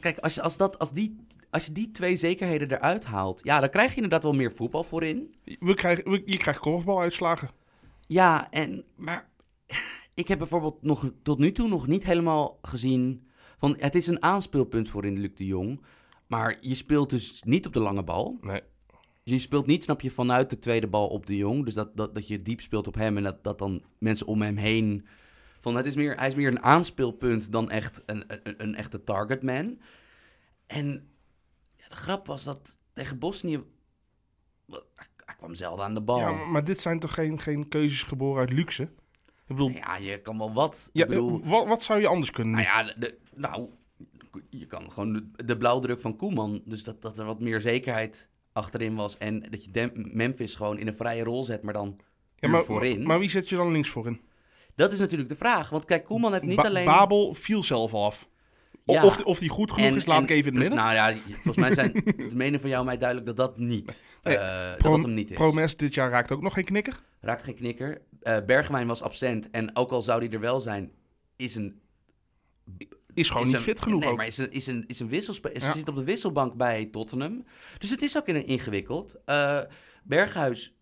[0.00, 1.16] kijk, als je, als, dat, als, die,
[1.54, 4.84] als je die twee zekerheden eruit haalt, ja, dan krijg je inderdaad wel meer voetbal
[4.84, 5.34] voorin.
[5.58, 7.48] We krijgen, we- je krijgt korfbaluitslagen.
[8.06, 9.28] Ja, en, maar
[10.14, 14.22] ik heb bijvoorbeeld nog, tot nu toe nog niet helemaal gezien van, het is een
[14.22, 15.80] aanspeelpunt voor in Luc de Jong,
[16.26, 18.38] maar je speelt dus niet op de lange bal.
[18.40, 18.60] Nee.
[19.22, 21.64] Je speelt niet, snap je, vanuit de tweede bal op de Jong.
[21.64, 24.42] Dus dat, dat, dat je diep speelt op hem en dat, dat dan mensen om
[24.42, 25.06] hem heen...
[25.60, 29.04] Van, het is meer, hij is meer een aanspeelpunt dan echt een, een, een echte
[29.04, 29.78] targetman.
[30.66, 31.08] En
[31.96, 33.62] grap was dat tegen Bosnië...
[35.24, 36.18] Hij, kwam zelden aan de bal.
[36.18, 38.82] Ja, Ja, maar- dit zijn toch geen, geen keuzes geboren uit luxe?
[38.82, 38.90] Ik
[39.46, 40.90] bedoel, je kan wel wat.
[40.92, 42.86] ja, ik bedoel, wat, wat zou je anders kunnen nou doen?
[42.86, 43.68] ja, de, de- nou,
[44.50, 46.62] je kan gewoon de, de blauwdruk van Koeman.
[46.64, 49.18] Dus dat, dat er wat meer zekerheid achterin was.
[49.18, 52.00] En dat je Dem- Memphis gewoon in een vrije rol zet, maar dan
[52.36, 53.06] Ja, maar, voorin.
[53.06, 54.20] maar wie zet je dan links voorin?
[54.74, 55.70] Dat is natuurlijk de vraag.
[55.70, 56.84] Want kijk, Koeman heeft niet Ba- alleen...
[56.84, 58.28] Babel viel zelf af.
[58.86, 59.04] Ja.
[59.04, 60.94] Of, of die goed genoeg En- is, laat en- ik even in het dus, midden.
[60.96, 61.92] Nou ja, volgens mij zijn
[62.30, 65.30] de mening van jou en mij duidelijk dat dat niet, Nee, eh, dat hem niet
[65.30, 65.36] is.
[65.36, 67.00] Promes dit jaar raakt ook nog geen knikker.
[67.20, 68.02] Raakt geen knikker.
[68.22, 69.50] Eh Bergwijn was absent.
[69.50, 70.90] En ook al zou die er wel zijn,
[71.36, 71.80] is een...
[73.14, 74.16] Is gewoon is niet een- fit genoeg Nee, ook.
[74.16, 75.72] maar is een, is een, is een wisselspe- Ja.
[75.72, 77.44] zit op de wisselbank bij Tottenham.
[77.78, 79.16] Dus het is ook in- ingewikkeld.
[79.24, 79.58] Eh,
[80.04, 80.74] Berghuis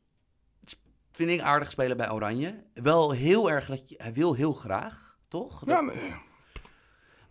[1.12, 2.64] vind ik aardig spelen bij Oranje.
[2.74, 3.94] Wel heel erg dat je...
[3.98, 5.62] Hij wil heel graag, toch?
[5.66, 6.14] Ja, nee.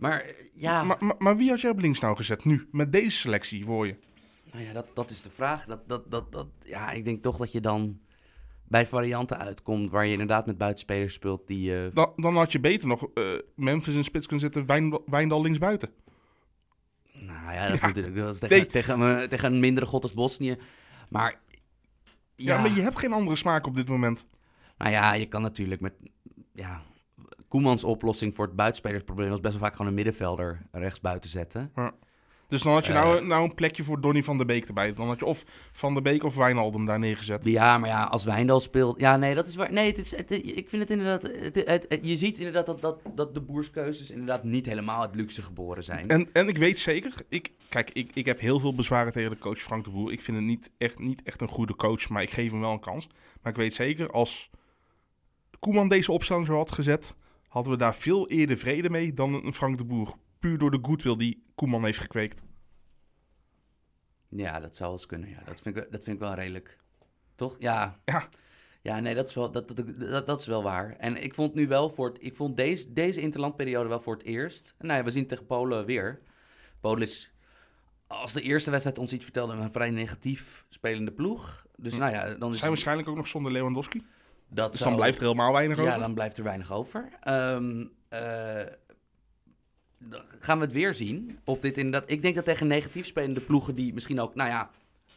[0.01, 0.83] Maar eh, ja...
[0.83, 2.67] maar, maar, maar wie had jij op links nou gezet nu?
[2.71, 3.95] Met deze selectie voor je.
[4.51, 5.65] Nou ja, dat, dat is de vraag.
[5.65, 7.99] Dat, dat, dat, dat, ja, ik denk toch dat je dan
[8.67, 11.75] bij varianten uitkomt waar je inderdaad met buitenspelers speelt die...
[11.85, 13.23] eh, Dan, dan had je beter nog eh,
[13.55, 15.89] Memphis in spits kunnen zetten, Wijn, Wijndal links buiten.
[17.13, 18.65] nou ja, dat is natuurlijk dat is tegen, Nee.
[18.65, 20.57] tegen, een- tegen een mindere god als Bosnië.
[21.09, 21.39] Maar
[22.35, 22.55] Ja.
[22.55, 24.27] ja, maar je hebt geen andere smaak op dit moment.
[24.77, 25.93] nou ja, je kan natuurlijk met...
[26.53, 26.81] Ja,
[27.51, 31.71] Koemans oplossing voor het buitenspelersprobleem was best wel vaak gewoon een middenvelder rechts buiten zetten.
[32.47, 33.03] Dus dan had je Eh.
[33.03, 34.93] nou, nou een plekje voor Donny van der Beek erbij.
[34.93, 37.43] Dan had je of Van der Beek of Wijnaldum daar neergezet.
[37.43, 38.99] Ja, maar ja, als Wijndal speelt...
[38.99, 39.71] Ja, nee, dat is waar.
[39.73, 41.21] Nee, het is, het, ik vind het inderdaad...
[41.21, 45.15] Het, het- het- je ziet inderdaad dat, dat, dat de boerskeuzes inderdaad niet helemaal uit
[45.15, 46.09] luxe geboren zijn.
[46.09, 49.37] En, en ik weet zeker, ik, kijk, ik, ik heb heel veel bezwaren tegen de
[49.37, 50.11] coach Frank de Boer.
[50.11, 52.71] Ik vind het niet echt, niet echt een goede coach, maar ik geef hem wel
[52.71, 53.07] een kans.
[53.41, 54.49] Maar ik weet zeker, als
[55.59, 57.15] Koeman deze opstelling zo had gezet,
[57.51, 60.13] hadden we daar veel eerder vrede mee dan een Frank de Boer.
[60.39, 62.43] Puur door de goodwill die Koeman heeft gekweekt.
[64.29, 65.29] Ja, dat zou wel eens kunnen.
[65.29, 65.43] Ja.
[65.45, 66.77] Dat, vind ik, dat vind ik wel redelijk.
[67.35, 67.55] Toch?
[67.59, 67.99] Ja.
[68.05, 68.29] Ja.
[68.81, 70.95] Ja, nee, dat is wel, dat, dat, dat, dat is wel waar.
[70.97, 74.23] En ik vond nu wel voor het, ik vond deze, deze interlandperiode wel voor het
[74.25, 74.75] eerst.
[74.79, 76.21] Nou ja, we zien het tegen Polen weer.
[76.79, 77.33] Polen is,
[78.07, 81.65] als de eerste wedstrijd ons iets vertelde, een vrij negatief spelende ploeg.
[81.75, 81.99] Dus Hm.
[81.99, 84.05] nou ja, dan is Zijn waarschijnlijk ook nog zonder Lewandowski.
[84.53, 85.99] Dat Dus zou- dan blijft er helemaal weinig ja, over.
[85.99, 87.09] dan blijft er weinig over.
[87.21, 88.61] Ehm, eh,
[90.39, 91.39] gaan we het weer zien.
[91.43, 92.09] Of dit inderdaad.
[92.09, 94.35] Ik denk dat tegen negatief spelende ploegen die misschien ook.
[94.35, 94.69] Nou ja,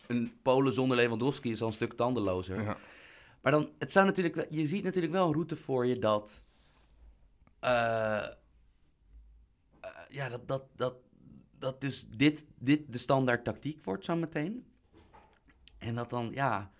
[0.06, 2.62] een Polen zonder Lewandowski is al een stuk tandelozer.
[2.62, 2.76] Ja.
[3.42, 4.46] Maar dan, het zou natuurlijk.
[4.50, 6.42] Je ziet natuurlijk wel een route voor je dat.
[7.60, 8.26] eh, eh,
[10.08, 10.94] ja, dat, dat, dat,
[11.58, 14.66] dat dus dit, dit de standaard tactiek wordt zo meteen.
[15.78, 16.70] En dat dan, ja.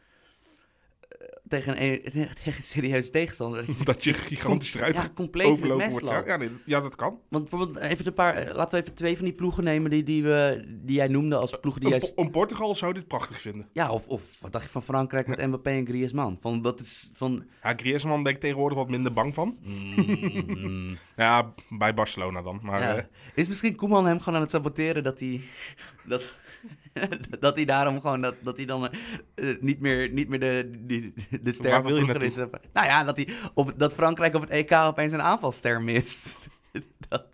[1.54, 3.64] Tegen een, tegen een serieuze tegenstander.
[3.66, 6.06] dat je Dat je gigantisch eruit ja, compleet overlopen wordt.
[6.06, 7.18] Ja, ja, nee, ja, dat kan.
[7.28, 10.02] Want bijvoorbeeld, even een paar, eh, laten we even twee van die ploegen nemen die,
[10.02, 12.12] die, we, die jij noemde als ploegen die Een, jij...
[12.16, 13.68] Een Portugal zou dit prachtig vinden.
[13.72, 16.38] Ja, of, of wat dacht je van Frankrijk met Mbappé en Griezmann?
[16.40, 17.44] Van, dat is van...
[17.62, 19.58] Ja, Griezmann ben ik tegenwoordig wat minder bang van.
[19.62, 22.60] Mm, Ja, bij Barcelona dan.
[22.62, 22.96] Maar ja.
[22.96, 25.40] eh, Is misschien Koeman hem gewoon aan het saboteren dat hij...
[26.08, 26.34] Dat,
[27.40, 28.88] dat hij daarom gewoon, dat, dat hij dan
[29.34, 32.36] eh, niet meer, niet meer de, de, de ster van wil vroeger is.
[32.36, 36.36] Nou ja, dat, hij op, dat Frankrijk op het EK opeens een aanvalster mist.
[37.08, 37.26] dat,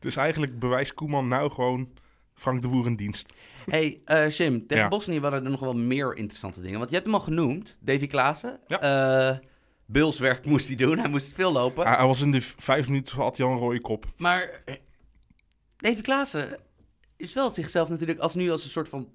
[0.00, 1.88] dus eigenlijk bewijst Koeman nou gewoon
[2.34, 3.32] Frank de Boer een dienst.
[3.70, 4.88] hey, eh Jim, tegen Ja.
[4.88, 6.78] Bosnië waren er nog wel meer interessante dingen.
[6.78, 8.60] Want je hebt hem al genoemd, Davy Klaassen.
[8.66, 8.80] Ja.
[8.80, 9.38] Eh,
[9.86, 11.86] Bulswerk moest hij doen, hij moest veel lopen.
[11.86, 14.04] Hij, hij was in de vijf minuten had hij al een rode kop.
[14.16, 14.62] Maar
[15.76, 16.58] Davy Klaassen,
[17.18, 19.08] is wel zichzelf natuurlijk als nu als een soort van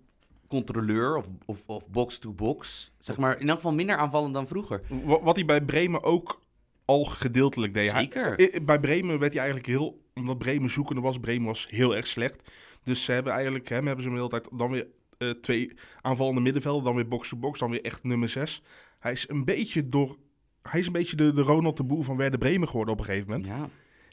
[0.47, 2.91] controleur of, of, of box-to-box.
[2.99, 4.81] Zeg maar in elk geval minder aanvallend dan vroeger.
[5.03, 6.41] Wa- Wat hij bij Bremen ook
[6.85, 7.91] al gedeeltelijk deed.
[7.91, 8.39] Hij- Zeker.
[8.55, 10.01] i- bij Bremen werd hij eigenlijk heel...
[10.15, 12.49] Omdat Bremen zoekende was, Bremen was heel erg slecht.
[12.83, 14.87] Dus ze hebben eigenlijk hem hebben ze hem de hele tijd dan weer
[15.17, 16.83] eh, twee aanvallende middenvelden.
[16.83, 18.61] Dan weer box-to-box, dan weer echt nummer zes.
[18.99, 20.17] Hij is een beetje door...
[20.61, 23.05] Hij is een beetje de, de Ronald de Boer van Werder Bremen geworden op een
[23.05, 23.45] gegeven moment.
[23.47, 23.69] Ja.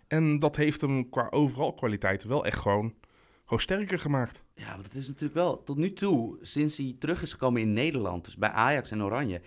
[0.09, 2.95] En dat heeft hem qua overal kwaliteiten wel echt gewoon,
[3.51, 4.43] gewoon sterker gemaakt.
[4.55, 7.73] ja, want het is natuurlijk wel tot nu toe, sinds hij terug is gekomen in
[7.73, 9.41] Nederland, dus bij Ajax en Oranje,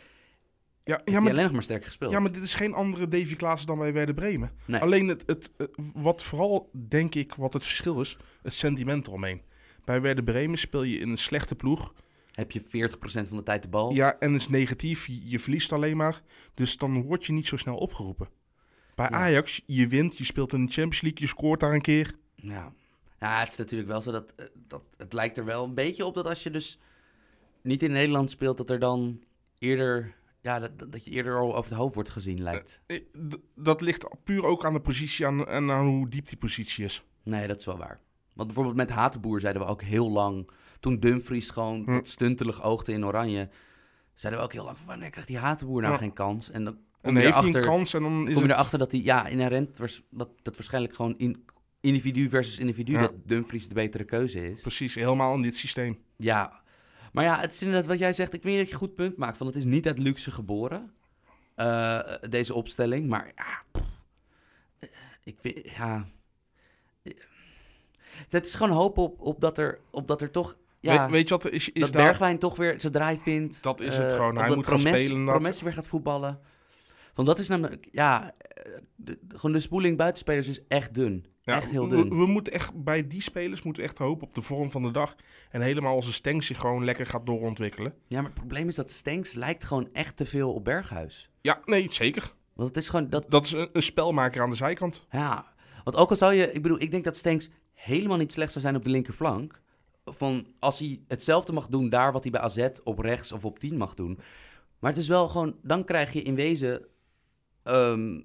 [0.84, 2.12] Ja, ja, hij maar, alleen nog maar sterk gespeeld.
[2.12, 4.52] ja, maar dit is geen andere Davy Klaassen dan bij Werder Bremen.
[4.66, 4.82] Nee.
[4.82, 9.42] Alleen het, het, het- wat vooral, denk ik, wat het verschil is, het sentiment eromheen.
[9.86, 11.94] Bij Werder Bremen speel je in een slechte ploeg.
[12.32, 13.94] Heb je 40% van de tijd de bal.
[13.94, 16.22] Ja, en is negatief, je, je verliest alleen maar.
[16.54, 18.28] Dus dan word je niet zo snel opgeroepen.
[18.96, 19.16] Bij Ja.
[19.16, 22.14] Ajax, je wint, je speelt in de Champions League, je scoort daar een keer.
[22.36, 22.74] Ja.
[23.24, 26.06] Ja, het is natuurlijk wel zo dat, eh, dat het lijkt er wel een beetje
[26.06, 26.80] op dat als je dus
[27.62, 29.24] niet in Nederland speelt, dat er dan
[29.60, 32.80] eerder, ja, dat, dat- je eerder al over het hoofd wordt gezien lijkt.
[32.86, 32.98] Eh,
[33.30, 36.86] d- Dat ligt puur ook aan de positie aan, en aan hoe diep die positie
[36.86, 37.04] is.
[37.24, 38.00] Nee, dat is wel waar.
[38.34, 42.00] Want bijvoorbeeld met Hatenboer zeiden we ook heel lang, toen Dumfries gewoon Hm.
[42.04, 43.50] stuntelig oogde in Oranje,
[44.16, 46.00] zeiden we ook heel lang van wanneer krijgt die Hatenboer nou Ja.
[46.00, 46.52] geen kans?
[46.52, 48.50] En dan En dan heeft hij een kans en dan is kom je het...
[48.50, 51.46] erachter dat hij, ja, inherent, was- dat, dat waarschijnlijk gewoon in,
[51.84, 53.02] individu versus individu, Ja.
[53.02, 54.62] dat Dumfries de betere keuze is.
[54.62, 56.00] Precies, helemaal in dit systeem.
[56.18, 56.62] Ja,
[57.12, 58.34] maar ja, het is inderdaad wat jij zegt.
[58.34, 59.38] Ik weet dat je een goed punt maakt.
[59.38, 60.94] Van het is niet uit luxe geboren,
[61.56, 63.08] eh, deze opstelling.
[63.10, 63.82] Maar ja,
[64.80, 64.90] eh,
[65.24, 66.08] ik weet, ja.
[67.04, 67.14] Eh,
[68.30, 71.28] Het is gewoon hoop op, op, dat, er, op dat er toch, ja, weet, weet
[71.28, 71.70] je wat is?
[71.70, 72.04] is dat daar...
[72.06, 73.64] Bergwijn toch weer zijn draai vindt.
[73.64, 74.38] Dat is het gewoon.
[74.38, 75.40] Hij dat moet gaan spelen, inderdaad.
[75.40, 76.40] Promes weer gaat voetballen.
[77.14, 78.36] Want dat is namelijk, ja,
[78.96, 81.26] de, de- gewoon de spoeling buitenspelers is echt dun.
[81.46, 82.10] Ja, echt heel dun.
[82.10, 84.92] We, moeten echt bij die spelers moeten we echt hopen op de vorm van de
[84.92, 85.16] dag.
[85.50, 87.94] En helemaal als de Stenks zich gewoon lekker gaat doorontwikkelen.
[88.08, 91.30] Ja, maar het probleem is dat Stenks lijkt gewoon echt te veel op Berghuis.
[91.42, 92.34] Ja, nee, zeker.
[92.54, 95.06] Want het is gewoon, dat, Dat is een, een spelmaker aan de zijkant.
[95.12, 95.54] Ja,
[95.84, 96.52] want ook al zou je...
[96.52, 99.62] Ik bedoel, ik denk dat Stenks helemaal niet slecht zou zijn op de linkerflank.
[100.06, 103.60] Van als hij hetzelfde mag doen daar wat hij bij AZ op rechts of op
[103.60, 104.20] 10 mag doen.
[104.80, 105.56] Maar het is wel gewoon...
[105.62, 106.86] Dan krijg je in wezen...
[107.64, 108.20] ehm,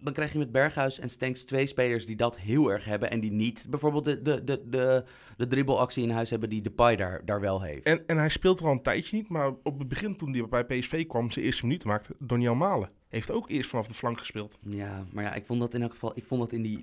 [0.00, 3.10] dan krijg je met Berghuis en Stenks twee spelers die dat heel erg hebben.
[3.10, 5.04] En die niet bijvoorbeeld de, de, de, de,
[5.36, 7.84] de dribbelactie in huis hebben die Depay daar, daar wel heeft.
[7.86, 9.28] En, en hij speelt er al een tijdje niet.
[9.28, 12.90] Maar op het begin toen hij bij PSV kwam, zijn eerste minuut maakte, Doniel Malen.
[13.08, 14.58] Heeft ook eerst vanaf de flank gespeeld.
[14.62, 16.12] Ja, maar ja, ik vond dat in elk geval...
[16.14, 16.82] Ik vond dat in die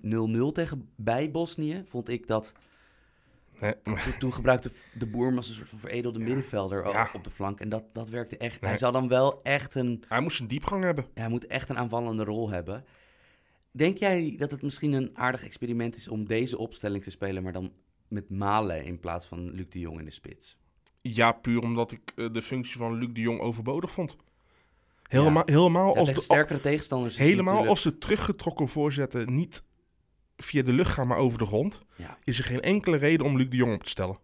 [0.50, 1.84] 0-0 tegen bij Bosnië...
[1.86, 2.54] Vond ik dat...
[3.60, 3.74] Nee,
[4.20, 7.10] Toen, gebruikte de boer hem als een soort van veredelde middenvelder Ja.
[7.14, 7.60] op de flank.
[7.60, 8.62] En dat, dat werkte echt.
[8.62, 8.70] Nee.
[8.70, 10.04] Hij zou dan wel echt een.
[10.08, 11.04] hij moest een diepgang hebben.
[11.14, 12.84] ja, Hij moet echt een aanvallende rol hebben.
[13.78, 17.54] Denk jij dat het misschien een aardig experiment is om deze opstelling te spelen, maar
[17.54, 17.72] dan
[18.08, 20.58] met Malen in plaats van Luc de Jong in de spits?
[21.02, 24.16] Ja, puur omdat ik eh, de functie van Luc de Jong overbodig vond.
[25.08, 27.18] Helemaal, helemaal, Ja, als, de, sterkere tegenstanders.
[27.18, 29.64] helemaal natuurlijk- als de teruggetrokken voorzetten niet
[30.38, 32.18] via de lucht gaan, maar over de grond, Ja.
[32.24, 34.18] is er geen enkele reden om Luc de Jong op te stellen.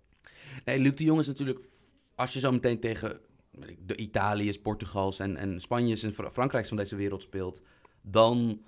[0.66, 1.60] Nee, Luc de Jong is natuurlijk.
[2.16, 3.20] Als je zo meteen tegen
[3.86, 7.62] de Italiërs, Portugals en, en Spanjes en Fra- Frankrijks van deze wereld speelt.
[8.02, 8.62] Dan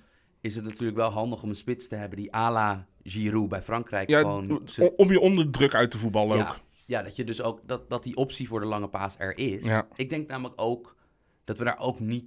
[0.43, 3.61] is het natuurlijk wel handig om een spits te hebben die à la Giroud bij
[3.61, 4.67] Frankrijk Ja, gewoon...
[4.95, 6.59] om je onder druk uit te voetballen ja, ook.
[6.85, 9.63] ja, dat je dus ook dat, dat die optie voor de lange paas er is.
[9.63, 9.87] Ja.
[9.95, 10.95] Ik denk namelijk ook
[11.43, 12.25] dat we daar ook niet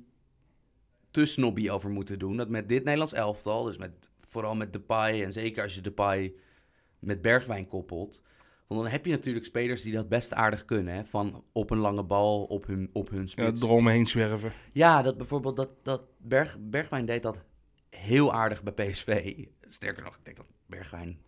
[1.11, 2.37] te snobby over moeten doen.
[2.37, 3.93] Dat met dit Nederlands elftal, dus met,
[4.27, 6.35] vooral met Depay en zeker als je Depay
[6.99, 8.23] met Bergwijn koppelt,
[8.67, 11.05] want dan heb je natuurlijk spelers die dat best aardig kunnen, hè?
[11.05, 13.63] van op een lange bal op hun, op hun Ja, spits.
[13.63, 14.53] eromheen zwerven.
[14.73, 17.45] Ja, dat bijvoorbeeld dat, dat Berg, Bergwijn deed dat
[17.97, 19.35] heel aardig bij PSV.
[19.69, 21.19] Sterker nog, ik denk dat Bergwijn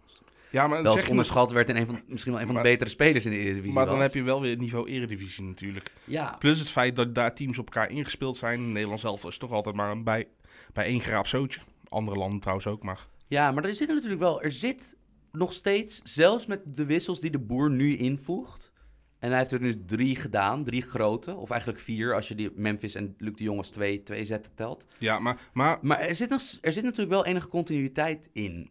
[0.51, 2.63] Ja, maar, wel eens je onderschat werd en een van, misschien wel een van de
[2.63, 4.03] betere spelers in de Eredivisie maar dan was.
[4.03, 5.93] heb je wel weer het niveau eredivisie natuurlijk.
[6.05, 8.73] Ja, Plus het feit dat daar teams op elkaar ingespeeld zijn.
[8.73, 10.29] Nederland zelf is toch altijd maar een bij,
[10.73, 11.61] bij één graap zootje.
[11.89, 13.07] Andere landen trouwens ook, maar...
[13.27, 14.97] Ja, maar er zit natuurlijk wel, er zit
[15.33, 18.73] nog steeds, zelfs met de wissels die de boer nu invoegt.
[19.19, 22.51] En hij heeft er nu drie gedaan, drie grote, of eigenlijk vier als je die
[22.55, 24.87] Memphis en Luc de Jong als twee, twee zetten telt.
[24.99, 28.71] Ja, maar, maar Maar er zit, nog, er zit natuurlijk wel enige continuïteit in.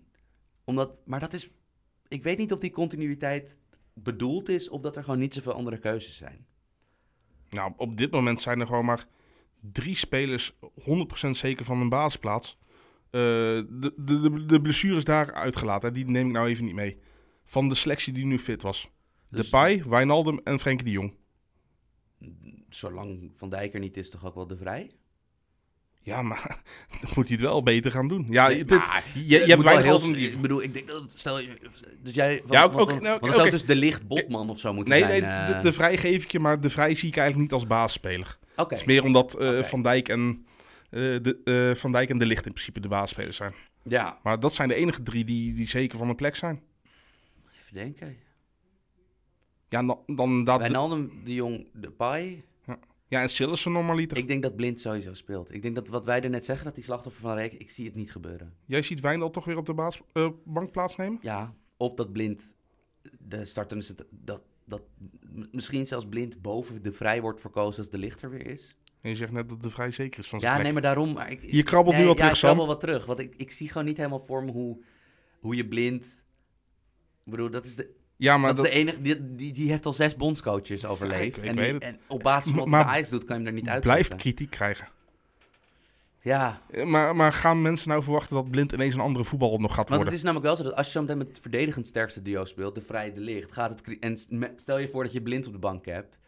[0.64, 1.50] Omdat, maar dat is,
[2.08, 3.58] ik weet niet of die continuïteit
[3.94, 6.46] bedoeld is of dat er gewoon niet zoveel andere keuzes zijn.
[7.50, 9.08] nou, op dit moment zijn er gewoon maar
[9.72, 10.56] drie spelers
[11.26, 12.58] 100% zeker van een basisplaats.
[13.10, 16.76] Eh, de, de, de, de blessures daar uitgelaten, hè, die neem ik nou even niet
[16.76, 16.98] mee.
[17.44, 18.90] Van de selectie die nu fit was.
[19.30, 21.14] Dus- Depay, Wijnaldum en Frenkie de Jong.
[22.70, 24.92] Zolang Van Dijk er niet is, toch ook wel de vrij?
[26.02, 26.62] Ja, maar
[27.02, 28.26] dan moet hij het wel beter gaan doen.
[28.30, 30.16] Ja, Nee, dit- maar je, hebt wel heel-.
[30.16, 31.10] Ik bedoel, ik denk dat...
[31.14, 31.40] Stel.
[32.04, 32.42] Dus jij...
[32.50, 35.22] Ja, ook- dan, nou, zou dus de licht Botman of zo moeten Nee, zijn.
[35.22, 35.48] nee, eh.
[35.48, 38.38] de, de Vrij geef ik je, maar de Vrij zie ik eigenlijk niet als baasspeler.
[38.56, 39.64] Oké, Het is meer omdat eh, Oké.
[39.64, 40.46] Van, Dijk en,
[40.90, 43.54] eh, de, eh, Van Dijk en De Licht in principe de baasspelers zijn.
[43.84, 44.20] ja.
[44.24, 46.62] Maar dat zijn de enige drie die, die zeker van een plek zijn.
[47.62, 48.18] Even denken.
[49.70, 50.60] Ja, dan, dan dat.
[50.60, 52.44] Wijnaldum, de Jong, de Pai.
[53.10, 54.18] Ja, en Sillissen normaliter.
[54.18, 55.54] Ik denk dat Blind sowieso speelt.
[55.54, 57.86] Ik denk dat wat wij er net zeggen, dat die slachtoffer van Reek, ik zie
[57.86, 58.54] het niet gebeuren.
[58.66, 61.20] Jij ziet Wijndal toch weer op de baas, eh, bank plaatsnemen?
[61.22, 62.56] Ja, of dat Blind
[63.20, 64.82] de startende dat, dat
[65.52, 68.76] misschien zelfs Blind boven de Vrij wordt verkozen als de lichter weer is.
[69.02, 70.74] En je zegt net dat de Vrij zeker is van zijn Ja, plek.
[70.74, 71.14] nee, maar daarom.
[71.14, 72.54] Maar ik, Je krabbelt nee, nu wat ja, terug, ik Sam.
[72.54, 73.06] krabbel wat terug.
[73.06, 74.84] Want ik, ik zie gewoon niet helemaal voor me hoe,
[75.40, 76.06] hoe je Blind...
[77.24, 79.02] Ik bedoel, dat is de, Ja, maar dat dat, is de enige...
[79.02, 81.38] Die, die, die heeft al zes bondscoaches overleefd.
[81.38, 81.84] ik- ik en, weet die- het.
[81.84, 83.84] en op basis van wat Maar hij Ajax doet, kan je hem er niet uit
[83.84, 84.88] blijft kritiek krijgen.
[86.22, 89.74] Ja, Eh, Maar, maar gaan mensen nou verwachten dat Blind ineens een andere voetballer nog
[89.74, 90.14] gaat Want het worden?
[90.14, 92.76] is namelijk wel zo dat als je zo meteen met het verdedigend sterkste duo speelt,
[92.76, 94.00] de vrije de licht, gaat het...
[94.00, 94.18] En
[94.58, 96.20] stel je voor dat je blind op de bank hebt.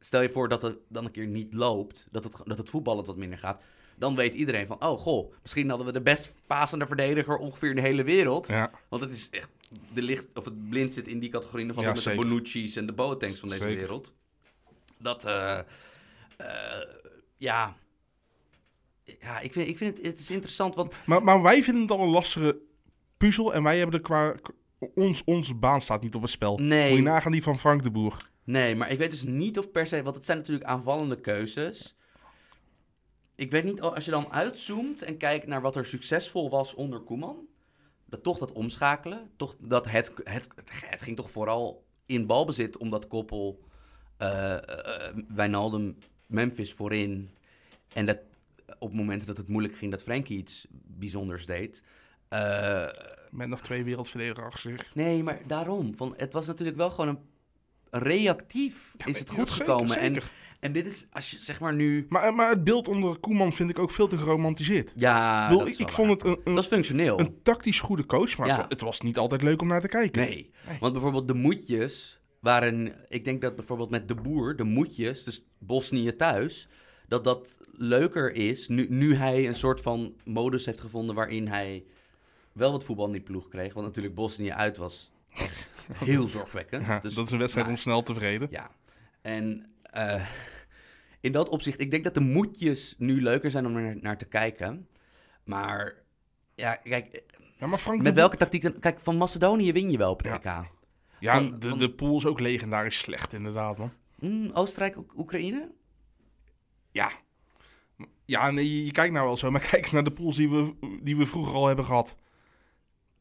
[0.00, 3.04] Stel je voor dat het dan een keer niet loopt, dat het, dat het voetballen
[3.04, 3.60] wat minder gaat.
[4.00, 7.74] Dan weet iedereen van, oh goh, misschien hadden we de best pasende verdediger ongeveer in
[7.74, 8.46] de hele wereld.
[8.46, 9.48] Ja, Want het is echt,
[9.92, 12.14] de licht, of het blind zit in die categorie nog wel Ja, met de.
[12.14, 13.78] Bonucci's en de Boatengs van deze Zeker.
[13.78, 14.12] wereld.
[14.98, 15.66] Dat, eh, eh,
[17.36, 17.76] ja...
[19.18, 21.90] Ja, ik vind, ik vind het, het is interessant, want maar, maar wij vinden het
[21.90, 22.58] al een lastige
[23.16, 24.34] puzzel en wij hebben er qua...
[24.94, 26.58] Ons, onze baan staat niet op het spel.
[26.58, 26.88] Nee.
[26.88, 28.30] Moet je nagaan die van Frank de Boer.
[28.44, 31.94] Nee, maar ik weet dus niet of per se, want het zijn natuurlijk aanvallende keuzes.
[33.40, 37.00] Ik weet niet, als je dan uitzoomt en kijkt naar wat er succesvol was onder
[37.00, 37.46] Koeman,
[38.04, 43.08] dat toch dat omschakelen, toch dat het, het, het ging toch vooral in balbezit, omdat
[43.08, 43.64] Koppel,
[44.16, 47.30] eh eh, Wijnaldum, Memphis voorin
[47.92, 48.18] en dat
[48.78, 51.82] op momenten dat het moeilijk ging, dat Frenkie iets bijzonders deed.
[52.28, 52.86] Eh,
[53.30, 54.94] Met nog twee wereldverdedigers achter zich.
[54.94, 55.96] Nee, maar daarom.
[55.96, 57.20] Van, het was natuurlijk wel gewoon een
[57.90, 59.88] reactief is het goed zeker, gekomen.
[59.88, 60.22] Zeker.
[60.22, 62.06] en dit is, als je zeg maar nu...
[62.08, 64.92] Maar, maar het beeld onder Koeman vind ik ook veel te geromantiseerd.
[64.96, 67.20] Ja, Ik bedoel, vond het een, een, Dat is functioneel.
[67.20, 68.52] een tactisch goede coach, maar Ja.
[68.52, 70.22] het, wa- het was niet altijd leuk om naar te kijken.
[70.22, 70.50] Nee.
[70.80, 72.94] Want bijvoorbeeld de moedjes waren...
[73.08, 76.68] Ik denk dat bijvoorbeeld met de boer, de moedjes, dus Bosnië thuis...
[77.08, 81.14] Dat dat leuker is, nu, nu hij een soort van modus heeft gevonden...
[81.14, 81.84] waarin hij
[82.52, 83.74] wel wat voetbal in die ploeg kreeg.
[83.74, 85.10] Want natuurlijk Bosnië uit was
[85.94, 86.86] heel zorgwekkend.
[86.86, 88.48] Ja, Dus- dat is een wedstrijd om snel te vreden.
[88.50, 88.70] Ja,
[89.22, 90.26] en eh,
[91.20, 94.24] in dat opzicht, ik denk dat de moedjes nu leuker zijn om er naar te
[94.24, 94.88] kijken.
[95.44, 95.94] Maar
[96.54, 97.22] ja, kijk,
[97.58, 98.62] Ja, maar Frank de met welke tactiek...
[98.62, 100.34] dan- Kijk, van Macedonië win je wel op Ja.
[100.36, 100.68] EK.
[101.18, 103.92] Ja, van- de, van- de pool is ook legendarisch slecht, inderdaad, man.
[104.18, 105.70] Hm, Oostenrijk, Oek- Oekraïne?
[106.92, 107.10] Ja.
[108.24, 110.50] Ja, nee, je, je kijkt nou wel zo, maar kijk eens naar de pools die
[110.50, 112.16] we, die we vroeger al hebben gehad.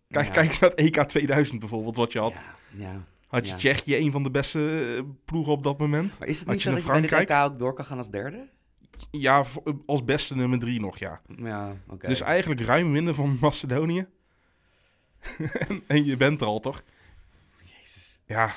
[0.08, 0.32] Kijk, Ja.
[0.32, 2.42] kijk eens naar het EK 2000 bijvoorbeeld, wat je had.
[2.72, 3.04] Ja, ja.
[3.30, 3.58] Had je ja.
[3.58, 6.20] Tsjechië een van de beste eh, ploegen op dat moment?
[6.20, 7.30] Maar is het niet zo dat je bij de Frankrijk?
[7.46, 8.50] EK ook door kan gaan als derde?
[9.12, 11.22] Ja, v- als beste nummer drie nog, ja.
[11.38, 12.08] Ja, oké.
[12.08, 14.08] Dus eigenlijk ruim winnen van Macedonië.
[15.68, 16.84] en, en je bent er al, toch?
[17.64, 18.22] Jezus.
[18.26, 18.52] Ja.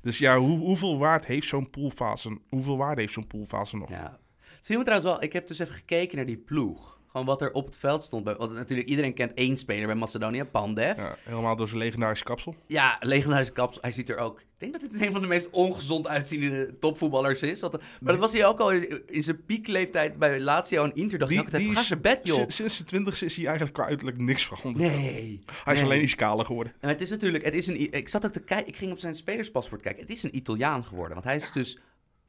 [0.00, 2.38] Dus ja, hoe, hoeveel waarde heeft zo'n poolfase?
[2.48, 3.88] Hoeveel waarde heeft zo'n poolfase nog?
[3.90, 4.18] Ja.
[4.60, 6.93] Zie je trouwens wel, ik heb dus even gekeken naar die ploeg.
[7.14, 8.24] Gewoon wat er op het veld stond.
[8.24, 10.96] Bij, want natuurlijk, iedereen kent één speler bij Macedonië, Pandev.
[10.96, 12.54] Ja, helemaal door zijn legendarische kapsel.
[12.66, 13.78] Ja, legendarische kaps.
[13.80, 14.40] Hij ziet er ook.
[14.40, 17.60] Ik denk dat het een van de meest ongezond uitziende topvoetballers is.
[17.60, 21.18] Maar dat was hij ook al in, in zijn piekleeftijd bij Lazio en Inter.
[21.18, 22.38] Dacht ik altijd, ga zijn bed, joh.
[22.42, 24.84] si- Sinds de twintigste is hij eigenlijk qua uiterlijk niks veranderd.
[24.96, 25.42] Nee.
[25.64, 25.88] Hij is nee.
[25.88, 26.72] alleen iets kaler geworden.
[26.80, 28.98] En het is natuurlijk, het is een, ik zat ook te kijken, ik ging op
[28.98, 30.02] zijn spelerspaspoort kijken.
[30.02, 31.12] Het is een Italiaan geworden.
[31.12, 31.78] Want hij is dus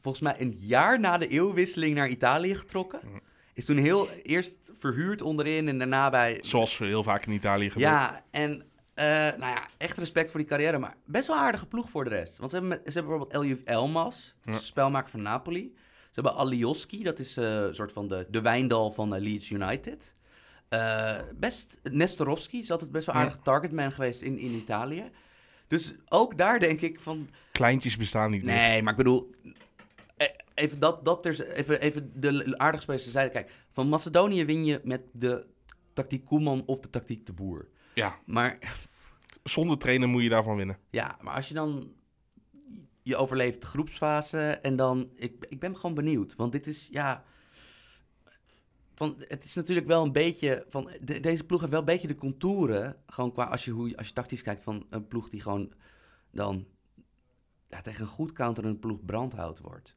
[0.02, 3.00] volgens mij een jaar na de eeuwwisseling naar Italië getrokken.
[3.56, 7.92] Is toen heel eerst verhuurd onderin en daarna bij Zoals heel vaak in Italië gebeurt.
[7.92, 8.64] Ja, en
[8.94, 12.10] eh, nou ja, echt respect voor die carrière, maar best wel aardige ploeg voor de
[12.10, 12.38] rest.
[12.38, 15.74] Want ze hebben, met- ze hebben bijvoorbeeld Eljuf Elmas, spelmaker van Napoli.
[16.12, 19.50] Ze hebben Alioski, dat is eh, een soort van de, de Wijndal van eh, Leeds
[19.50, 20.14] United.
[21.36, 23.22] Best, Nestorovski is altijd best wel Ja.
[23.22, 25.04] aardig targetman geweest in, in Italië.
[25.68, 28.56] Dus ook daar denk ik van, Kleintjes bestaan niet meer.
[28.56, 29.36] Nee, maar ik bedoel.
[30.56, 33.34] Even, dat, dat er, even, even de aardige spelers zeiden.
[33.34, 35.46] Kijk, van Macedonië win je met de
[35.94, 37.68] tactiek Koeman of de tactiek de Boer.
[37.94, 38.58] Ja, Maar
[39.44, 40.78] zonder trainer moet je daarvan winnen.
[40.90, 41.94] ja, maar als je dan.
[43.02, 45.10] Je overleeft de groepsfase en dan.
[45.16, 46.36] Ik, ik ben gewoon benieuwd.
[46.36, 47.24] Want dit is, ja.
[48.96, 50.66] Van, het is natuurlijk wel een beetje.
[50.68, 52.96] Van, de- deze ploeg heeft wel een beetje de contouren.
[53.08, 53.44] Gewoon qua.
[53.44, 55.74] Als je, hoe, als je tactisch kijkt van een ploeg die gewoon.
[56.32, 56.66] dan.
[57.68, 59.96] Ja, tegen een goed counterende ploeg brandhout wordt.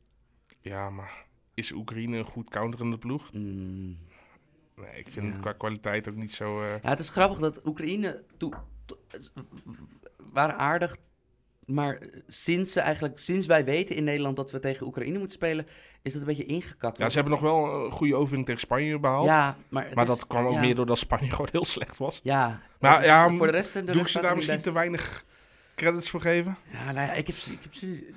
[0.61, 3.33] Ja, maar is Oekraïne een goed counterende ploeg?
[3.33, 3.99] Mm,
[4.77, 5.31] Nee, ik vind Ja.
[5.33, 6.61] het qua kwaliteit ook niet zo...
[6.63, 8.53] eh, Ja, het is grappig dat Oekraïne toe,
[8.87, 8.99] to-
[10.33, 10.97] waren aardig,
[11.67, 15.67] maar sinds ze eigenlijk, sinds wij weten in Nederland dat we tegen Oekraïne moeten spelen,
[16.03, 16.99] is dat een beetje ingekakt.
[16.99, 19.27] Ja, ze hebben nog wel een goede overwinning tegen Spanje behaald.
[19.27, 21.97] Ja, maar, het maar is- dat kwam ook ja, meer doordat Spanje gewoon heel slecht
[21.99, 22.21] was.
[22.23, 25.25] Ja, Maar ja, voor de rest de Doe ik ze daar misschien te weinig
[25.75, 26.57] credits voor geven?
[26.73, 28.11] Ja, nou ja, ik heb ze, ik heb ze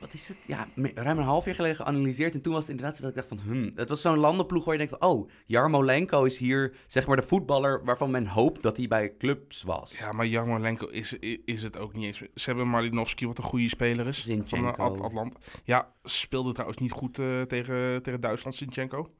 [0.00, 0.38] wat is het?
[0.46, 2.34] Ja, ruim een half jaar geleden geanalyseerd.
[2.34, 4.64] En toen was het inderdaad zo dat ik dacht van, hmm, het was zo'n landenploeg
[4.64, 8.62] waar je denkt van, oh, Jarmolenko is hier, zeg maar, de voetballer waarvan men hoopt
[8.62, 9.98] dat hij bij clubs was.
[9.98, 11.12] Ja, maar Jarmolenko is,
[11.44, 12.18] is het ook niet eens.
[12.34, 14.22] Ze hebben Malinovski, wat een goede speler is.
[14.22, 14.82] Van Zinchenko.
[14.82, 15.38] At Atlanta.
[15.64, 19.10] Ja, speelde trouwens niet goed eh, tegen, tegen Duitsland, Sinchenko.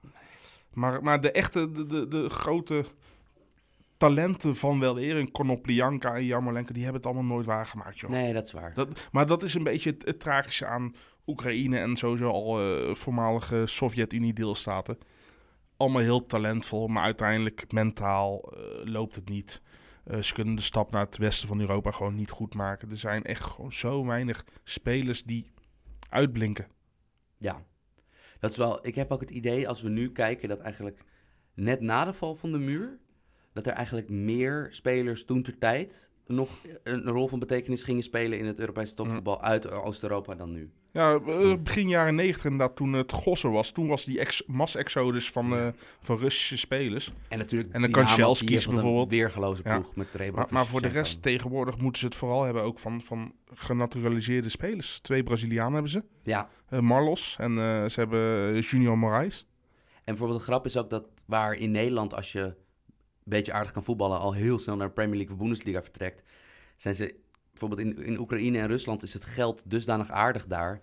[0.73, 2.85] Maar, maar de echte, de, de, de grote
[3.97, 8.11] talenten van wel eer, en Konoplyanka en Jarmolenko, die hebben het allemaal nooit waargemaakt, joh.
[8.11, 8.75] Nee, dat is waar.
[8.75, 10.95] Dat, maar dat is een beetje het, het tragische aan
[11.27, 14.99] Oekraïne en sowieso al eh, voormalige Sovjet-Unie-deelstaten.
[15.77, 19.63] Allemaal heel talentvol, maar uiteindelijk mentaal eh, loopt het niet.
[20.05, 22.91] Eh, ze kunnen de stap naar het westen van Europa gewoon niet goed maken.
[22.91, 25.51] Er zijn echt gewoon zo weinig spelers die
[26.09, 26.67] uitblinken.
[27.39, 27.63] Ja,
[28.39, 28.87] dat is wel.
[28.87, 31.05] Ik heb ook het idee als we nu kijken dat eigenlijk
[31.55, 32.99] net na de val van de muur,
[33.57, 36.51] dat er eigenlijk meer spelers toen ter tijd nog
[36.83, 40.71] een rol van betekenis gingen spelen in het Europese topvoetbal uit Oost-Europa dan nu.
[40.93, 43.71] Ja, eh, begin jaren negentig inderdaad, toen het gossen was.
[43.71, 45.69] Toen was die ex mass-exodus van, eh,
[46.01, 47.13] van Russische spelers.
[47.29, 47.73] En natuurlijk.
[47.73, 49.11] En dan kan wat een bijvoorbeeld.
[49.11, 49.79] Weergeloze Ja.
[49.79, 50.37] ploeg met Rebro.
[50.37, 54.49] Maar, maar voor de rest, tegenwoordig moeten ze het vooral hebben ook van, van genaturaliseerde
[54.49, 55.01] spelers.
[55.01, 56.03] Twee Brazilianen hebben ze.
[56.23, 57.55] Ja, Eh, Marlos en
[57.91, 59.47] ze hebben Junior Moraes.
[59.95, 62.55] en bijvoorbeeld de grap is ook dat waar in Nederland, als je
[63.31, 66.23] beetje aardig kan voetballen, al heel snel naar de Premier League of Bundesliga vertrekt,
[66.77, 67.15] zijn ze
[67.51, 70.81] bijvoorbeeld in, in Oekraïne en Rusland is het geld dusdanig aardig daar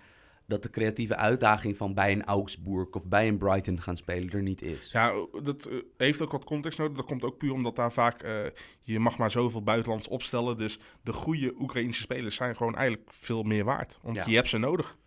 [0.48, 4.41] dat de creatieve uitdaging van bij een Augsburg of bij een Brighton gaan spelen er
[4.41, 4.91] niet is.
[4.91, 5.14] Ja,
[5.44, 6.98] dat eh, heeft ook wat context nodig.
[6.98, 8.22] Dat komt ook puur omdat daar vaak...
[8.24, 8.46] eh,
[8.84, 10.58] je mag maar zoveel buitenlands opstellen.
[10.58, 14.00] Dus de goede Oekraïnse spelers zijn gewoon eigenlijk veel meer waard.
[14.02, 14.24] Want Ja.
[14.28, 14.98] je hebt ze nodig.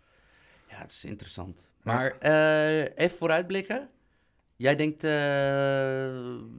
[0.69, 1.71] Ja, het is interessant.
[1.83, 1.93] Ja.
[1.93, 3.89] Maar eh, even vooruitblikken.
[4.57, 5.11] Jij denkt, eh,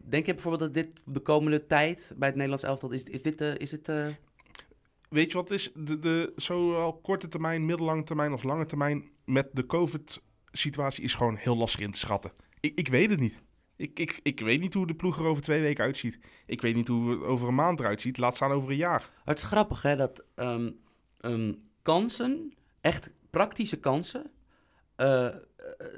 [0.04, 3.40] denk je bijvoorbeeld dat dit de komende tijd bij het Nederlands elftal is, is dit,
[3.40, 4.06] eh, is dit eh,
[5.08, 5.70] Weet je wat is?
[5.74, 9.10] De, de, zowel korte termijn, middellange termijn als lange termijn...
[9.24, 12.32] met de COVID-situatie is gewoon heel lastig in te schatten.
[12.60, 13.42] Ik, ik weet het niet.
[13.76, 16.18] Ik, ik, ik weet niet hoe de ploeg er over twee weken uitziet.
[16.46, 18.18] Ik weet niet hoe het over een maand eruit ziet.
[18.18, 19.10] Laat staan over een jaar.
[19.24, 20.70] Het is grappig hè, dat ehm,
[21.20, 24.30] ehm, kansen, echt praktische kansen.
[24.96, 25.34] eh eh,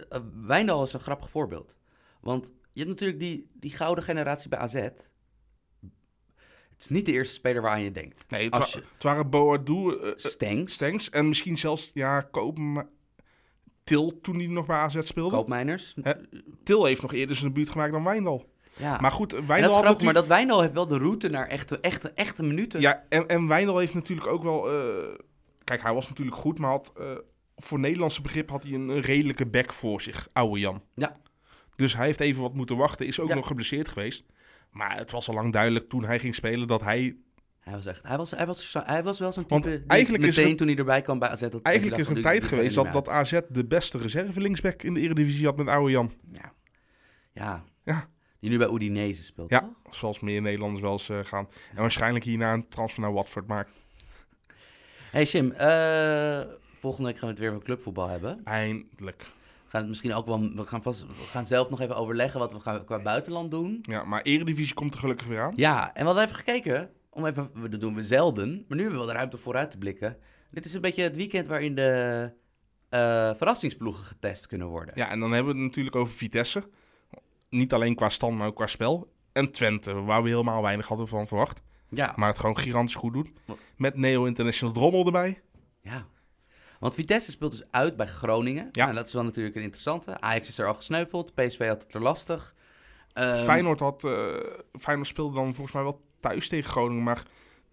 [0.08, 1.74] eh, Wijndal is een grappig voorbeeld.
[2.20, 4.74] Want je hebt natuurlijk die, die gouden generatie bij AZ.
[4.74, 5.08] Het
[6.78, 8.24] is niet de eerste speler waaraan je denkt.
[8.30, 12.20] Nee, het, wa- je- het waren Boadu, eh, eh, Stenks, Stenks en misschien zelfs ja,
[12.20, 12.88] Kopen,
[13.84, 15.36] Til toen hij nog bij AZ speelde.
[15.36, 15.96] Koopmeiners.
[16.02, 16.12] Hè?
[16.62, 18.48] Til heeft nog eerder zijn debuut gemaakt dan Wijndal.
[18.76, 18.98] Ja.
[19.00, 21.46] Maar goed, En dat Wijndal is grappig, maar dat Wijndal heeft wel de route naar
[21.46, 22.80] echte, echte, echte minuten.
[22.80, 24.70] Ja, en, en Wijndal heeft natuurlijk ook wel...
[24.70, 25.18] eh,
[25.64, 26.92] Kijk, hij was natuurlijk goed, maar had,
[27.56, 30.82] voor Nederlandse begrip had hij een, een redelijke back voor zich, oude Jan.
[30.94, 31.16] Ja.
[31.76, 33.34] Dus hij heeft even wat moeten wachten, is ook Ja.
[33.34, 34.24] nog geblesseerd geweest.
[34.70, 37.16] Maar het was al lang duidelijk toen hij ging spelen dat hij...
[37.60, 39.76] Hij was echt, hij was, hij was, hij was wel zo'n Want type.
[39.78, 41.40] die eigenlijk is het- toen hij erbij kwam bij AZ.
[41.40, 44.82] Dat, Eigenlijk dacht is van, een tijd geweest dat, dat AZ de beste reserve linksback
[44.82, 46.10] in de Eredivisie had met oude Jan.
[46.32, 46.52] Ja.
[47.32, 47.64] ja.
[47.84, 48.08] Ja.
[48.40, 49.94] Die nu bij Udinese speelt, Ja, toch?
[49.96, 51.48] zoals meer Nederlanders wel eens eh, gaan.
[51.74, 53.72] En waarschijnlijk hierna een transfer naar Watford maken.
[55.10, 56.40] Hey Jim, eh,
[56.78, 58.40] volgende week gaan we het weer over clubvoetbal hebben.
[58.44, 59.26] Eindelijk.
[59.70, 62.40] We gaan het misschien ook wel, we gaan, vast, we gaan zelf nog even overleggen
[62.40, 63.78] wat we gaan qua buitenland doen.
[63.82, 65.52] Ja, maar Eredivisie komt er gelukkig weer aan.
[65.56, 68.82] Ja, en we hadden even gekeken, om even, we- dat doen we zelden, maar nu
[68.82, 70.16] hebben we wel de ruimte vooruit te blikken.
[70.50, 72.32] Dit is een beetje het weekend waarin de
[72.88, 73.00] eh,
[73.34, 74.94] verrassingsploegen getest kunnen worden.
[74.96, 76.68] Ja, en dan hebben we het natuurlijk over Vitesse.
[77.48, 79.08] Niet alleen qua stand, maar ook qua spel.
[79.32, 81.62] En Twente, waar we helemaal weinig hadden van verwacht.
[81.88, 83.30] Ja, Maar het gewoon gigantisch goed doet.
[83.46, 83.58] Wat?
[83.76, 85.40] Met Neo International Drommel erbij.
[85.80, 86.06] Ja.
[86.80, 88.68] Want Vitesse speelt dus uit bij Groningen.
[88.72, 88.84] Ja.
[88.84, 90.20] Nou, dat is wel natuurlijk een interessante.
[90.20, 91.34] Ajax is er al gesneuveld.
[91.34, 92.54] PSV had het er lastig.
[93.12, 94.26] Ehm, Feyenoord, had, eh,
[94.72, 97.02] Feyenoord speelde dan volgens mij wel thuis tegen Groningen.
[97.02, 97.22] Maar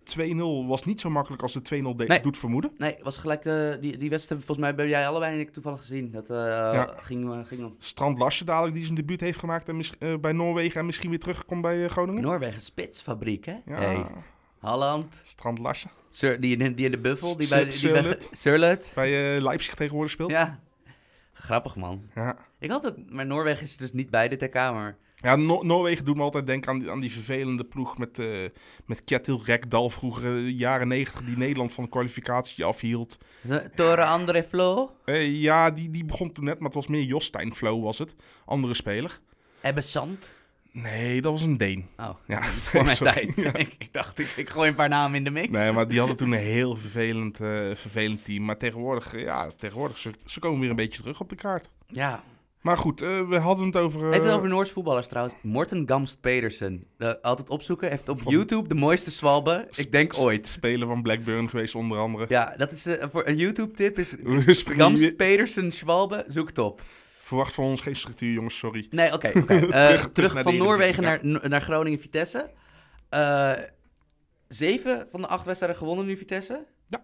[0.03, 2.19] 2-0 was niet zo makkelijk als de 2-0 de- Nee.
[2.19, 2.71] doet vermoeden.
[2.77, 4.43] Nee, was gelijk de, die, die wedstrijd.
[4.43, 6.11] Volgens mij ben jij allebei en ik toevallig gezien.
[6.11, 7.75] Dat eh, ging, eh, ging om.
[7.79, 10.79] Strand Larsen dadelijk die zijn debuut heeft gemaakt en eh, bij Noorwegen.
[10.79, 12.21] En misschien weer terugkomt bij eh, Groningen.
[12.21, 13.55] Noorwegen spitsfabriek, hè?
[13.65, 14.05] ja, Hey,
[14.67, 15.19] Holland.
[15.23, 15.89] Strand Larsen.
[16.09, 17.37] Sur, die, in- die in de buffel.
[17.37, 17.91] Die bij, die
[18.95, 20.31] bij Leipzig tegenwoordig speelt.
[20.31, 20.59] Ja.
[21.33, 22.01] Grappig, man.
[22.15, 22.37] Ja.
[22.59, 24.97] Ik had het, maar Noorwegen is dus niet bij de TK, maar...
[25.21, 28.27] Ja, No- Noorwegen doet me altijd denken aan die, aan die vervelende ploeg met, eh
[28.85, 33.17] met Kjetil Rekdal vroeger, eh, jaren negentig, die Nederland van de kwalificatie afhield.
[33.75, 34.95] Toren André Flo.
[35.05, 38.15] Eh, ja, die, die begon toen net, maar het was meer Jostijn Flow was het,
[38.45, 39.19] andere speler.
[39.61, 40.29] Ebbe Sand?
[40.81, 41.85] Nee, dat was een Deen.
[41.97, 43.13] Oh, Ja, voor mijn sorry.
[43.13, 43.31] tijd.
[43.35, 43.53] Ja.
[43.53, 45.47] ik, ik dacht, ik, ik gooi een paar namen in de mix.
[45.49, 48.45] Nee, maar die hadden toen een heel vervelend, eh, vervelend team.
[48.45, 51.69] Maar tegenwoordig, eh, ja, tegenwoordig, ze, ze komen weer een beetje terug op de kaart.
[51.87, 52.23] Ja,
[52.61, 54.13] Maar goed, eh, we hadden het over...
[54.13, 55.35] Even over Noors voetballers trouwens.
[55.41, 56.83] Morten Gamst Pedersen.
[56.97, 57.89] Eh, altijd opzoeken.
[57.89, 60.47] Heeft op Van- YouTube de mooiste zwalbe, ik denk ooit.
[60.47, 62.25] Speler van Blackburn geweest, onder andere.
[62.29, 63.99] Ja, dat is voor een YouTube-tip.
[63.99, 66.81] Is We springen Gamst hier- Pedersen Schwalbe, zoek het op.
[67.27, 68.87] Verwacht van ons geen structuur, jongens, sorry.
[68.89, 69.27] Nee, oké.
[69.71, 71.19] Eh, terug van Noorwegen naar,
[71.49, 72.51] naar Groningen-Vitesse.
[73.09, 73.53] Eh,
[74.47, 76.65] zeven van de acht wedstrijden gewonnen nu, Vitesse.
[76.87, 77.03] Ja.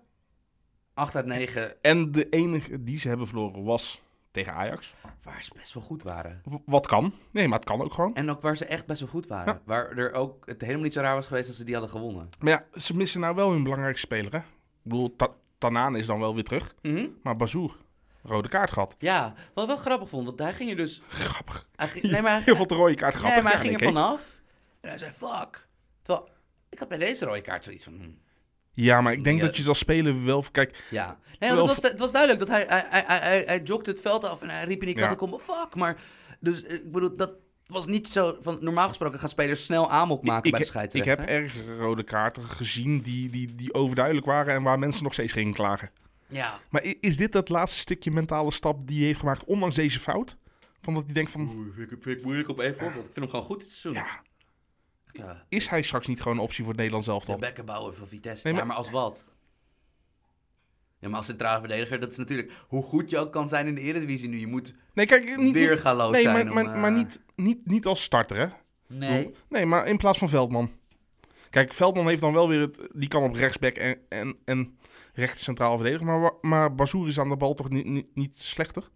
[0.94, 4.02] Acht uit negen, En de enige die ze hebben verloren was
[4.32, 4.94] tegen Ajax.
[5.24, 6.42] waar ze best wel goed waren.
[6.46, 7.14] W- wat kan.
[7.32, 8.16] Nee, maar het kan ook gewoon.
[8.16, 9.54] En ook waar ze echt best wel goed waren.
[9.54, 9.62] Ja.
[9.66, 12.30] Waar er ook het helemaal niet zo raar was geweest als ze die hadden gewonnen.
[12.40, 14.38] Maar ja, ze missen nou wel hun belangrijkste speler, hè?
[14.38, 14.44] Ik
[14.84, 16.74] bedoel, Ta Tanane is dan wel weer terug.
[16.82, 17.08] Mhm.
[17.24, 17.78] Maar Bazoer,
[18.24, 18.96] rode kaart gehad.
[18.98, 21.02] Ja, wat wel grappig vond, want hij ging er dus...
[21.08, 21.68] Grappig.
[21.76, 23.34] Hij ging, nee, maar hij, Heel veel de rode kaart grappig.
[23.34, 24.42] nee, maar hij Ja, ging er vanaf.
[24.82, 25.68] En hij zei, fuck.
[26.02, 26.30] Terwijl,
[26.70, 27.94] ik had bij deze rode kaart zoiets van...
[27.94, 28.10] hm,
[28.72, 29.46] Ja, maar ik denk Ja.
[29.46, 30.44] dat je als speler wel...
[30.52, 31.18] Kijk, Ja.
[31.40, 34.02] Nee, want het, was, het was duidelijk dat hij, hij, hij, hij, hij, jogde het
[34.02, 35.28] veld af en hij riep in die kant, Ja.
[35.28, 35.76] ik fuck.
[35.76, 35.98] Maar,
[36.40, 37.32] dus eh, ik bedoel, dat
[37.68, 40.72] was niet zo van, normaal gesproken gaan spelers snel amok maken ik, bij de ik
[40.72, 41.18] scheidsrechter.
[41.20, 44.54] heb ergere rode kaarten gezien die, die, die overduidelijk waren...
[44.54, 45.90] en waar mensen nog steeds gingen klagen.
[46.34, 46.60] Ja.
[46.70, 49.44] Maar is dit dat laatste stukje mentale stap die hij heeft gemaakt...
[49.46, 50.38] ondanks deze fout?
[50.82, 51.42] Van dat hij denkt van...
[51.42, 53.06] Oeh, vind ik, vind ik moeilijk op één voorbeeld.
[53.06, 54.04] Ik vind hem gewoon goed dit seizoen.
[54.04, 54.22] Ja,
[55.12, 55.46] Ja.
[55.50, 57.38] is hij straks niet gewoon een optie voor het Nederlands De elftal?
[57.38, 58.44] bekken bouwen van Vitesse.
[58.48, 59.28] Nee, Ja, maar- maar als wat?
[61.00, 63.76] Ja, maar als centrale verdediger, dat is natuurlijk hoe goed je ook kan zijn in
[63.76, 64.40] de Eredivisie nu.
[64.40, 66.34] Je moet Nee, kijk, niet, weergaloos nee, zijn.
[66.34, 68.48] maar, om, maar, eh, maar niet, niet, niet als starter, hè?
[68.88, 69.36] Nee.
[69.50, 70.72] Nee, maar in plaats van Veldman.
[71.50, 72.80] Kijk, Veldman heeft dan wel weer het...
[72.94, 74.78] Die kan op rechtsback en, en, en
[75.14, 76.06] rechts centraal verdedigen.
[76.06, 78.90] Maar, maar Bazoer is aan de bal toch niet, niet, niet slechter?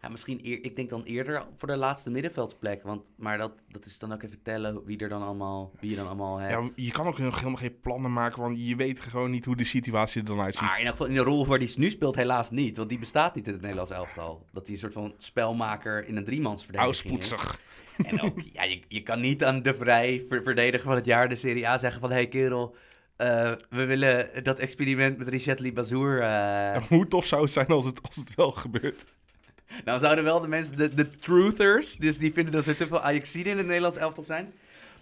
[0.00, 2.82] Ja, misschien eer, ik denk dan eerder voor de laatste middenveldsplek.
[2.82, 5.96] Want, maar dat, dat is dan ook even tellen wie er dan allemaal, wie je
[5.96, 6.52] dan allemaal hebt.
[6.52, 9.56] Ja, je kan ook nog helemaal geen plannen maken, want je weet gewoon niet hoe
[9.56, 10.62] de situatie er dan uitziet.
[10.62, 12.76] maar in, geval in de rol waar hij nu speelt helaas niet.
[12.76, 14.44] Want die bestaat niet in het Nederlands elftal.
[14.52, 17.30] Dat hij een soort van spelmaker in een driemansverdediging is.
[17.32, 17.58] Auspoetser.
[18.06, 21.28] En ook, ja, je, je kan niet aan de vrij ver- verdediger van het jaar
[21.28, 22.10] de Serie A zeggen van...
[22.10, 22.74] Hé hey kerel,
[23.16, 26.14] eh, we willen dat experiment met Richetli Bazoer...
[26.20, 26.22] eh,
[26.74, 29.04] Ja, hoe tof zou het zijn als het, als het wel gebeurt?
[29.84, 33.00] Nou zouden wel de mensen, de, de truthers, dus die vinden dat er te veel
[33.00, 34.52] Ajaxiden in het Nederlands elftal zijn.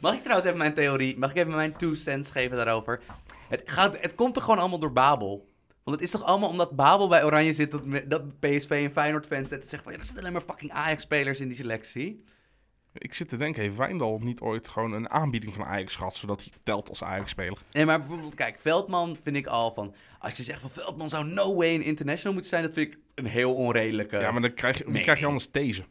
[0.00, 3.00] Mag ik trouwens even mijn theorie, mag ik even mijn two cents geven daarover?
[3.48, 5.50] Het, gaat, het komt toch gewoon allemaal door Babel?
[5.84, 9.26] Want het is toch allemaal omdat Babel bij Oranje zit, dat, dat PSV en Feyenoord
[9.26, 9.92] fans zitten zeggen van...
[9.92, 12.24] Ja, er zitten alleen maar fucking Ajax-spelers in die selectie.
[12.92, 16.40] Ik zit te denken, heeft Wijndal niet ooit gewoon een aanbieding van Ajax gehad, zodat
[16.40, 17.58] hij telt als Ajax-speler?
[17.72, 19.94] Nee, maar bijvoorbeeld, kijk, Veldman vind ik al van...
[20.18, 22.98] Als je zegt van Veldman zou no way een international moeten zijn, dat vind ik
[23.14, 24.18] een heel onredelijke...
[24.18, 25.84] Ja, maar dan krijg je, dan krijg je anders deze.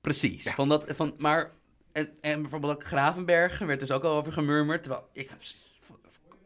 [0.00, 0.50] Precies.
[0.50, 1.50] Van dat, van, maar,
[1.92, 4.82] en, en bijvoorbeeld ook Gravenberg werd dus ook al over gemurmerd.
[4.82, 5.38] Terwijl ik heb,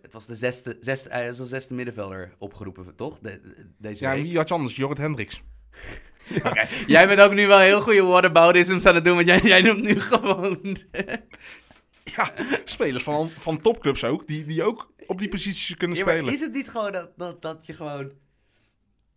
[0.02, 3.18] het was de zesde, zesde, hij is als zesde middenvelder opgeroepen, toch?
[3.18, 4.76] De, de- deze Ja, en wie had je anders?
[4.76, 5.42] Jorrit Hendricks.
[6.86, 9.82] Jij bent ook nu wel heel goede whataboutisms aan het doen, want jij, jij noemt
[9.82, 10.58] nu gewoon...
[12.16, 12.32] Ja,
[12.64, 16.32] spelers van, van topclubs ook, die, die ook op die posities kunnen Ja, maar spelen.
[16.32, 18.12] is het niet gewoon dat, dat, dat je gewoon...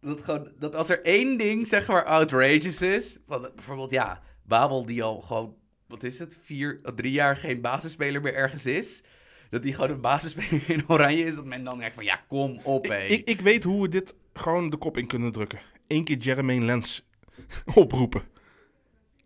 [0.01, 0.51] Dat, gewoon...
[0.59, 3.17] dat als er één ding, zeg maar, outrageous is...
[3.55, 5.55] bijvoorbeeld, ja, Babel die al gewoon...
[5.87, 6.37] Wat is het?
[6.43, 9.03] Vier, drie jaar geen basisspeler meer ergens is...
[9.49, 11.35] Dat die gewoon een basisspeler in Oranje is...
[11.35, 13.05] Dat men dan denkt van, ja, kom op, hé.
[13.05, 15.59] Ik, ik weet hoe we dit gewoon de kop in kunnen drukken.
[15.87, 17.05] Eén keer Jermaine Lens
[17.75, 18.21] oproepen.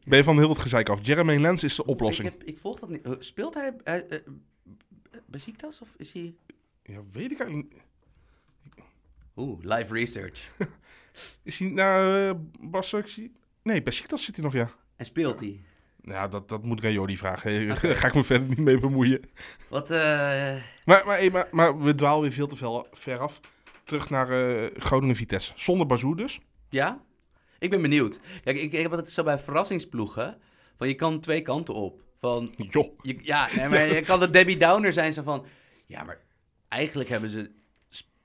[0.03, 0.99] Ben je van heel het gezeik af.
[1.01, 2.27] Jermaine Lens is de oplossing.
[2.27, 3.01] Ik, heb, ik volg dat niet.
[3.01, 4.19] Eh, Speelt hij uh, uh,
[5.25, 6.35] Besiktas of is hij...
[6.83, 7.81] Ja, weet ik eigenlijk niet.
[9.35, 10.51] Oeh, live research.
[11.43, 13.07] Is hij naar uh, Barcelona?
[13.63, 14.71] Nee, Besiktas zit hij nog, ja.
[14.95, 15.61] En speelt hij?
[16.01, 17.67] Ja, dat, dat moet ik aan Jordi vragen.
[17.67, 19.21] Daar ga ik me verder niet mee bemoeien.
[19.69, 20.55] Wat, eh...
[20.85, 23.39] Maar, maar, maar, maar we dwalen weer veel te veel ver af.
[23.87, 25.51] Terug naar eh, Groningen-Vitesse.
[25.55, 26.39] Zonder Bazoer dus.
[26.69, 27.01] Ja?
[27.59, 28.19] Ik ben benieuwd.
[28.43, 30.37] Kijk, ik, ik heb het zo bij verrassingsploegen.
[30.77, 32.01] Van je kan twee kanten op.
[32.17, 32.93] Van, Joh.
[33.01, 35.13] je, ja, nee, maar je kan de Debbie Downer zijn.
[35.13, 35.45] Zo van,
[35.85, 36.19] ja, maar
[36.67, 37.51] eigenlijk hebben ze...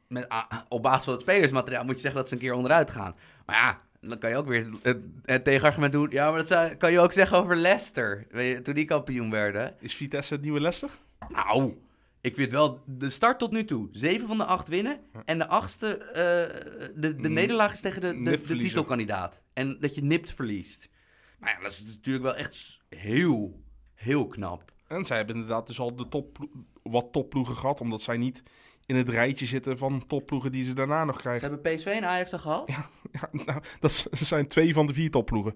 [0.09, 2.91] Met, ah, op basis van het spelersmateriaal moet je zeggen dat ze een keer onderuit
[2.91, 3.15] gaan.
[3.47, 6.11] Maar ja, dan kan je ook weer het, het tegenargument doen.
[6.11, 8.27] Ja, maar dat zou- kan je ook zeggen over Leicester.
[8.31, 9.75] Weet je, toen die kampioen werden.
[9.81, 10.91] Is Vitesse het nieuwe Leicester?
[11.29, 11.75] Nou,
[12.23, 13.89] ik vind wel de start tot nu toe.
[13.93, 15.01] Zeven van de acht winnen.
[15.25, 19.43] En de achtste, eh, de, de nederlaag is tegen de, de, titelkandidaat.
[19.53, 20.89] En dat je nipt verliest.
[21.41, 23.62] Nou ja, dat is natuurlijk wel echt heel,
[23.95, 24.73] heel knap.
[24.87, 26.39] En zij hebben inderdaad dus al de top,
[26.83, 27.81] wat topploegen gehad.
[27.81, 28.43] Omdat zij niet
[28.87, 31.51] in het rijtje zitten van topploegen die ze daarna nog Ze krijgen.
[31.51, 32.68] hebben PSV en Ajax al gehad.
[32.70, 32.91] Ja.
[33.20, 35.55] Ja, nou, dat zijn twee van de vier topploegen.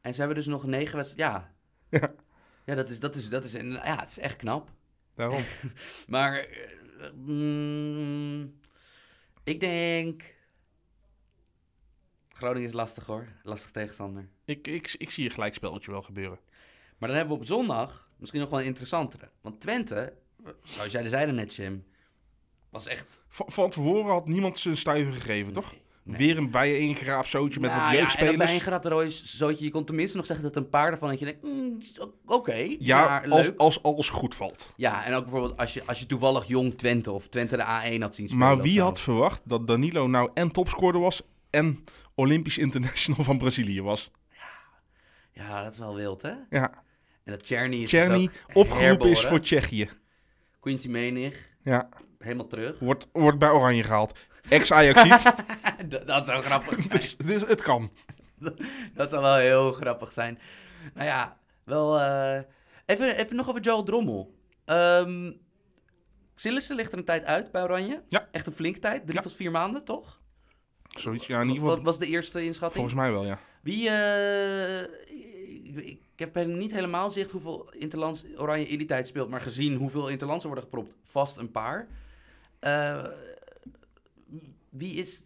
[0.00, 1.50] En ze hebben dus nog negen wedstrijden.
[1.90, 1.98] Ja.
[2.00, 2.14] Ja.
[2.64, 4.70] Ja, dat is, dat is, dat is, ja, het is echt knap.
[5.18, 5.44] Daarom.
[6.14, 8.60] Maar eh, mm,
[9.44, 10.36] ik denk...
[12.28, 13.28] Groningen is lastig hoor.
[13.42, 14.28] Lastig tegenstander.
[14.44, 16.38] ik, ik, ik zie een gelijkspelletje wel gebeuren.
[16.98, 19.30] Maar dan hebben we op zondag misschien nog wel een interessantere.
[19.40, 20.16] Want Twente,
[20.62, 21.86] zoals jij zei net, Jim,
[22.70, 23.24] was echt...
[23.28, 25.74] Van, van tevoren had niemand zijn stuiver gegeven, toch?
[26.08, 26.16] Nee.
[26.16, 28.36] Weer een bijeengraapzootje met Nou wat ja, en jeugdspelers.
[28.36, 31.24] bij een rode zootje, je kon tenminste nog zeggen dat een paar ervan dat je
[31.24, 31.78] denkt, mm,
[32.26, 33.56] oké, ja, als, leuk.
[33.58, 34.70] als alles goed valt.
[34.76, 38.00] Ja, en ook bijvoorbeeld als je, als je toevallig jong Twente of Twente de A1
[38.00, 38.46] had zien spelen.
[38.46, 41.84] Maar wie had verwacht dat Danilo nou en topscorer was en
[42.14, 44.10] Olympisch International van Brazilië was?
[45.32, 46.32] Ja, dat is wel wild, hè?
[46.50, 46.72] Ja,
[47.24, 49.88] En dat Czerny is Czerny dus ook opgeroepen is voor Tsjechië.
[50.60, 51.88] Quincy Menig, Ja,
[52.18, 52.78] helemaal terug.
[52.78, 54.18] wordt, wordt bij Oranje gehaald.
[54.48, 55.34] Ex-Ajaxiet,
[55.90, 56.88] dat, dat zou grappig zijn.
[56.88, 57.92] dus, dus het kan.
[58.94, 60.38] Dat zou wel heel grappig zijn.
[60.94, 62.00] Nou ja, wel...
[62.00, 62.40] eh,
[62.86, 64.34] even, even nog over Joel Drommel.
[66.34, 68.02] Sillissen ligt er een tijd uit bij Oranje.
[68.08, 68.28] Ja.
[68.32, 69.02] Echt een flinke tijd.
[69.02, 69.22] Drie Ja.
[69.22, 70.20] tot vier maanden, toch?
[70.88, 72.72] Zoiets, ja, in ieder Wat was de eerste inschatting?
[72.74, 73.38] volgens mij wel, ja.
[73.62, 74.80] Wie, eh,
[75.76, 79.74] ik, ik heb niet helemaal zicht hoeveel Interlands Oranje in die tijd speelt, maar gezien
[79.76, 81.88] hoeveel Interlands er worden gepropt, vast een paar.
[82.58, 83.06] Eh,
[84.68, 85.22] wie is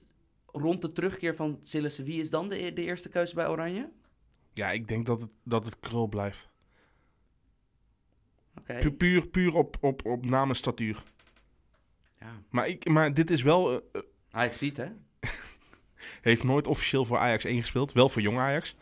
[0.47, 3.91] rond de terugkeer van Sillissen, wie is dan de, de eerste keuze bij Oranje?
[4.53, 6.49] Ja, ik denk dat het, dat het krul blijft.
[8.59, 8.79] Oké.
[8.79, 11.03] Pu- puur puur op, op, op statuur.
[12.21, 12.43] Ja.
[12.49, 13.83] Maar, ik, maar dit is wel...
[13.93, 14.87] eh, Ajax ziet, hè?
[16.21, 17.93] heeft nooit officieel voor Ajax 1 gespeeld.
[17.93, 18.77] Wel voor jong Ajax.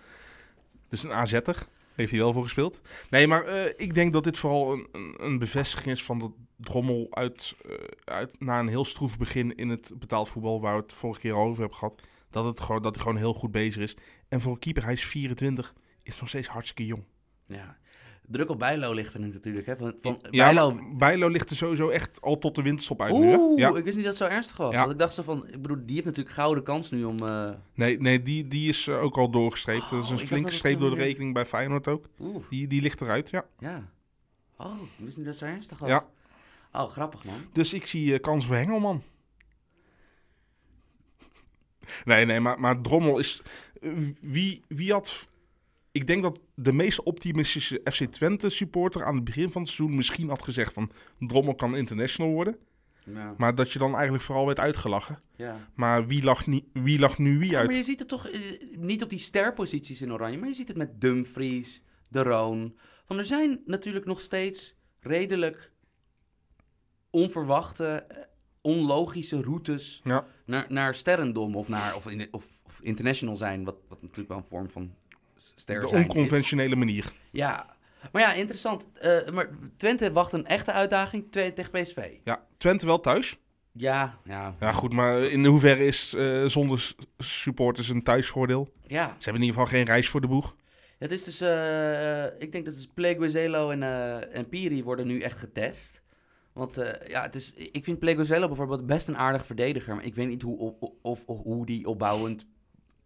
[0.89, 1.67] Dus een AZ'er.
[2.01, 2.81] Heeft hij wel voor gespeeld.
[3.11, 7.07] Nee, maar eh, ik denk dat dit vooral een, een, bevestiging is van dat Drommel
[7.11, 7.75] uit, eh,
[8.05, 8.41] uit...
[8.41, 10.61] Na een heel stroef begin in het betaald voetbal...
[10.61, 12.01] waar we het vorige keer al over hebben gehad...
[12.31, 13.97] Dat, het gewoon, dat hij gewoon heel goed bezig is.
[14.29, 15.75] En voor een keeper, hij is 24...
[16.03, 17.05] Is nog steeds hartstikke jong.
[17.47, 17.79] Ja.
[18.31, 19.77] Druk op Bijlo ligt er natuurlijk, hè?
[19.77, 21.29] Van, van Ja, Bijlo...
[21.29, 23.37] ligt er sowieso echt al tot de winterstop uit nu, hè?
[23.37, 23.69] Oeh, Ja.
[23.77, 24.73] ik wist niet dat het zo ernstig was.
[24.73, 24.79] Ja.
[24.81, 27.27] Want ik dacht zo van, ik bedoel, die heeft natuurlijk gouden kans nu om...
[27.27, 29.83] eh, Nee, nee die, die is eh, ook al doorgestreept.
[29.85, 32.05] Oh, dat is een dacht flinke streep door de gewoon- rekening bij Feyenoord ook.
[32.21, 33.45] Oeh, Die, die ligt eruit, ja.
[33.59, 33.89] ja.
[34.57, 35.89] Oh, ik wist niet dat het zo ernstig was.
[35.89, 36.07] Ja.
[36.73, 37.35] Oh, grappig man.
[37.53, 39.03] Dus ik zie eh, kans voor Hengelman.
[42.05, 43.43] Nee, nee, maar, maar Drommel is...
[43.81, 45.29] eh, wie, wie had...
[45.93, 49.97] Ik denk dat de meest optimistische FC Twente supporter aan het begin van het seizoen
[49.97, 52.57] misschien had gezegd van Drommel kan international worden.
[53.05, 53.35] Ja.
[53.37, 55.21] Maar dat je dan eigenlijk vooral werd uitgelachen.
[55.37, 55.69] ja.
[55.75, 57.75] Maar wie lag, wie lag nu wie Ja, maar uit?
[57.77, 58.41] je ziet het toch eh,
[58.77, 62.77] niet op die sterposities in Oranje, maar je ziet het met Dumfries, De Roon.
[63.05, 65.73] Van er zijn natuurlijk nog steeds redelijk
[67.11, 68.23] onverwachte, eh,
[68.61, 74.03] onlogische routes naar, naar sterrendom of, naar, of, in, of, of international zijn, wat, wat
[74.03, 74.95] natuurlijk wel een vorm van
[75.61, 77.13] ster De zijn onconventionele manier.
[77.31, 77.77] Ja,
[78.13, 78.89] maar ja, interessant.
[79.01, 82.09] Eh, maar Twente wacht een echte uitdaging twee tegen PSV.
[82.25, 83.39] Ja, Twente wel thuis.
[83.73, 88.69] Ja, ja, Ja, goed, maar in hoeverre is eh, zonder supporters een thuisvoordeel?
[88.87, 89.05] ja.
[89.07, 90.57] Ze hebben in ieder geval geen reis voor de boeg.
[90.99, 93.83] Het is dus, eh, ik denk dat dus Pleguezelo en,
[94.33, 96.03] en Piri worden nu echt getest.
[96.53, 96.75] Want
[97.07, 99.95] ja, het is, ik vind Pleguezelo bijvoorbeeld best een aardig verdediger.
[99.95, 102.47] Maar ik weet niet hoe, of, of, of hoe die opbouwend,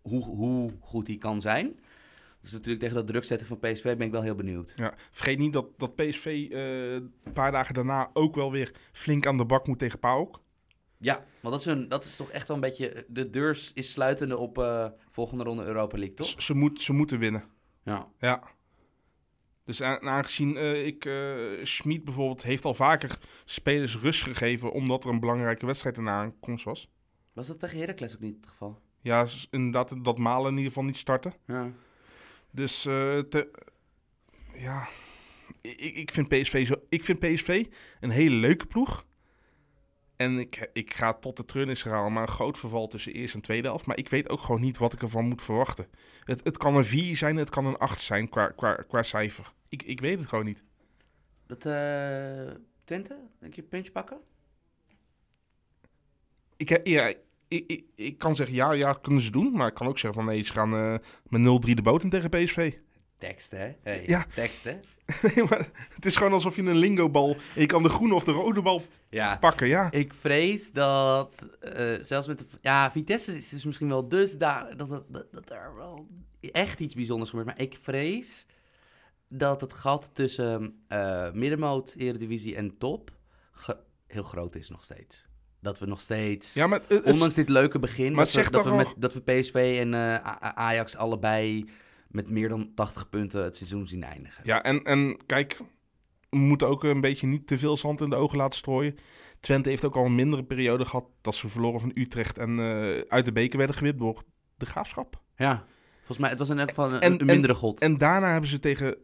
[0.02, 1.78] hoe, hoe goed die kan zijn.
[2.44, 4.72] Dus natuurlijk tegen dat druk zetten van PSV ben ik wel heel benieuwd.
[4.76, 9.26] Ja, vergeet niet dat, dat PSV eh, een paar dagen daarna ook wel weer flink
[9.26, 10.40] aan de bak moet tegen PAOK.
[10.98, 13.92] Ja, want dat is, een, dat is toch echt wel een beetje, de deur is
[13.92, 16.26] sluitende op eh, volgende ronde Europa League, toch?
[16.26, 17.44] Ze, ze, moet, ze moeten winnen.
[17.84, 18.08] Ja.
[18.18, 18.42] Ja.
[19.64, 25.10] Dus aangezien eh, ik, eh Schmid bijvoorbeeld, heeft al vaker spelers rust gegeven omdat er
[25.10, 26.88] een belangrijke wedstrijd erna aankomst was.
[27.32, 28.80] Was dat tegen Heracles ook niet het geval?
[29.00, 31.34] Ja, inderdaad, dat Malen in ieder geval niet starten.
[31.46, 31.72] Ja.
[32.54, 33.50] Dus eh, te-
[34.52, 34.88] ja,
[35.60, 37.66] ik, ik, vind PSV zo, ik vind PSV
[38.00, 39.06] een hele leuke ploeg.
[40.16, 43.42] En ik, ik ga tot de treurnis herhalen, maar een groot verval tussen eerste en
[43.42, 43.86] tweede helft.
[43.86, 45.86] Maar ik weet ook gewoon niet wat ik ervan moet verwachten.
[46.24, 49.52] Het, het kan een 4 zijn, het kan een 8 zijn qua, qua, qua cijfer.
[49.68, 50.62] Ik, ik weet het gewoon niet.
[51.46, 52.50] Dat, eh
[52.84, 54.20] Twente, denk je, puntje pakken?
[56.56, 57.12] Ik, he- ja,
[57.48, 59.52] ik, ik, ik kan zeggen ja, ja, kunnen ze doen.
[59.52, 60.94] Maar ik kan ook zeggen van nee, ze gaan eh,
[61.28, 62.72] met 0-3 de boot in tegen PSV.
[63.18, 63.72] Tekst, hè?
[63.82, 64.26] Hey, Ja.
[64.34, 64.80] Tekst, hè?
[65.34, 67.30] Nee, maar het is gewoon alsof je een lingo-bal...
[67.54, 69.36] en je kan de groene of de rode bal Ja.
[69.36, 69.90] pakken, ja.
[69.92, 72.44] Ik vrees dat, eh, zelfs met de...
[72.60, 76.06] Ja, Vitesse is dus misschien wel dusdanig dat, dat, dat, dat er wel
[76.40, 77.48] echt iets bijzonders gebeurt.
[77.48, 78.46] Maar ik vrees
[79.28, 83.12] dat het gat tussen eh middenmoot, eredivisie en top
[84.06, 85.24] heel groot is nog steeds.
[85.64, 86.52] Dat we nog steeds...
[86.52, 89.14] Ja, maar het, Ondanks dit leuke begin, Maar dat, zeg we, dat, we met, dat
[89.14, 90.14] we PSV en eh,
[90.54, 91.64] Ajax allebei
[92.08, 94.40] met meer dan 80 punten het seizoen zien eindigen.
[94.46, 95.60] Ja, en, en kijk,
[96.30, 98.96] we moeten ook een beetje niet te veel zand in de ogen laten strooien.
[99.40, 103.00] Twente heeft ook al een mindere periode gehad dat ze verloren van Utrecht en eh,
[103.08, 104.22] uit de beker werden gewipt door
[104.56, 105.20] de graafschap.
[105.36, 105.64] Ja,
[105.96, 107.80] volgens mij, het was in elk geval een, En- een mindere god.
[107.80, 108.96] En daarna hebben ze tegen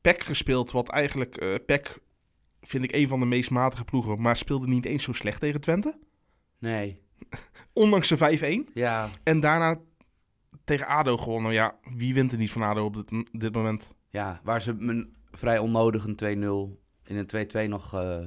[0.00, 1.98] PEC gespeeld, wat eigenlijk eh PEC
[2.66, 5.60] vind ik een van de meest matige ploegen, maar speelde niet eens zo slecht tegen
[5.60, 5.98] Twente.
[6.58, 7.00] nee,
[7.72, 8.72] Ondanks de 5-1.
[8.74, 9.80] ja, En daarna
[10.64, 11.52] tegen ADO gewonnen.
[11.52, 13.94] Ja, wie wint er niet van ADO op dit, dit moment?
[14.10, 18.18] ja, waar ze een vrij onnodig een 2-0 in een 2-2 nog eh,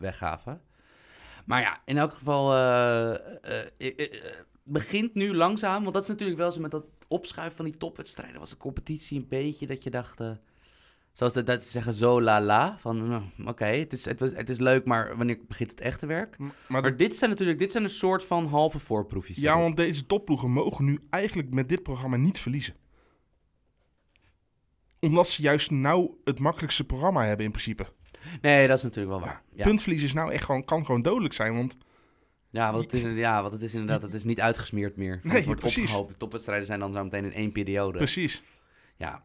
[0.00, 0.60] weggaven.
[1.44, 3.14] Maar ja, in elk geval eh,
[4.62, 8.40] begint nu langzaam, want dat is natuurlijk wel zo met dat opschuiven van die topwedstrijden.
[8.40, 10.20] Was de competitie een beetje dat je dacht,
[11.16, 12.76] zoals de Duitsers zeggen, zo la la.
[12.78, 16.36] Van nou, oké, het, is, het, het is leuk, maar wanneer begint het echte werk?
[16.68, 19.36] Maar, dit zijn natuurlijk dit zijn een soort van halve voorproefjes.
[19.36, 22.74] ja, want deze topploegen mogen nu eigenlijk met dit programma niet verliezen.
[25.00, 27.86] Omdat ze juist nou het makkelijkste programma hebben in principe.
[28.40, 29.42] Nee, dat is natuurlijk wel waar.
[29.54, 31.56] Ja, Puntverlies is nou echt gewoon, kan gewoon dodelijk zijn.
[31.56, 31.76] Want
[32.50, 35.20] ja, want het is, ja, want het is inderdaad het is niet uitgesmeerd meer.
[35.22, 35.82] Nee, het wordt precies.
[35.82, 36.08] opgehoopt.
[36.08, 37.98] De topwedstrijden zijn dan zo meteen in één periode.
[37.98, 38.42] precies.
[38.96, 39.22] Ja.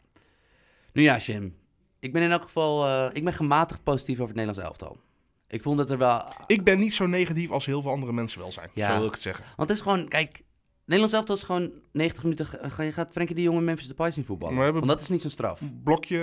[0.94, 1.56] Nu ja, Jim.
[2.02, 5.00] Ik ben in elk geval eh, ik ben gematigd positief over het Nederlands elftal.
[5.48, 6.24] Ik vond dat er wel...
[6.48, 8.70] Ik ben niet zo negatief als heel veel andere mensen wel zijn.
[8.74, 8.88] Ja.
[8.88, 9.46] Zo wil ik het zeggen.
[9.56, 10.08] Want het is gewoon...
[10.08, 10.44] Kijk,
[10.86, 12.46] Nederlands elftal is gewoon 90 minuten...
[12.46, 14.56] ga- Je gaat Frenkie de Jong en Memphis Depay zien voetballen.
[14.56, 15.62] Maar we hebben- Want dat is niet zo'n straf.
[15.84, 16.18] Blokje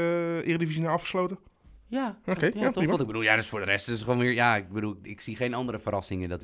[0.45, 1.39] Eredivisie afgesloten.
[1.87, 2.85] Ja, Oké, ja, ja, toch?
[2.87, 4.33] Want ik bedoel, ja, dus voor de rest is het gewoon weer...
[4.33, 6.29] Ja, ik bedoel, ik zie geen andere verrassingen.
[6.29, 6.43] Dat,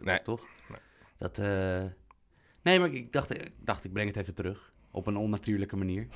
[0.00, 0.22] Nee.
[0.22, 0.40] Toch?
[0.68, 0.78] Nee.
[1.18, 1.38] Dat...
[1.38, 1.82] eh,
[2.62, 4.72] Nee, maar ik dacht, ik dacht, ik breng het even terug.
[4.92, 6.06] Op een onnatuurlijke manier.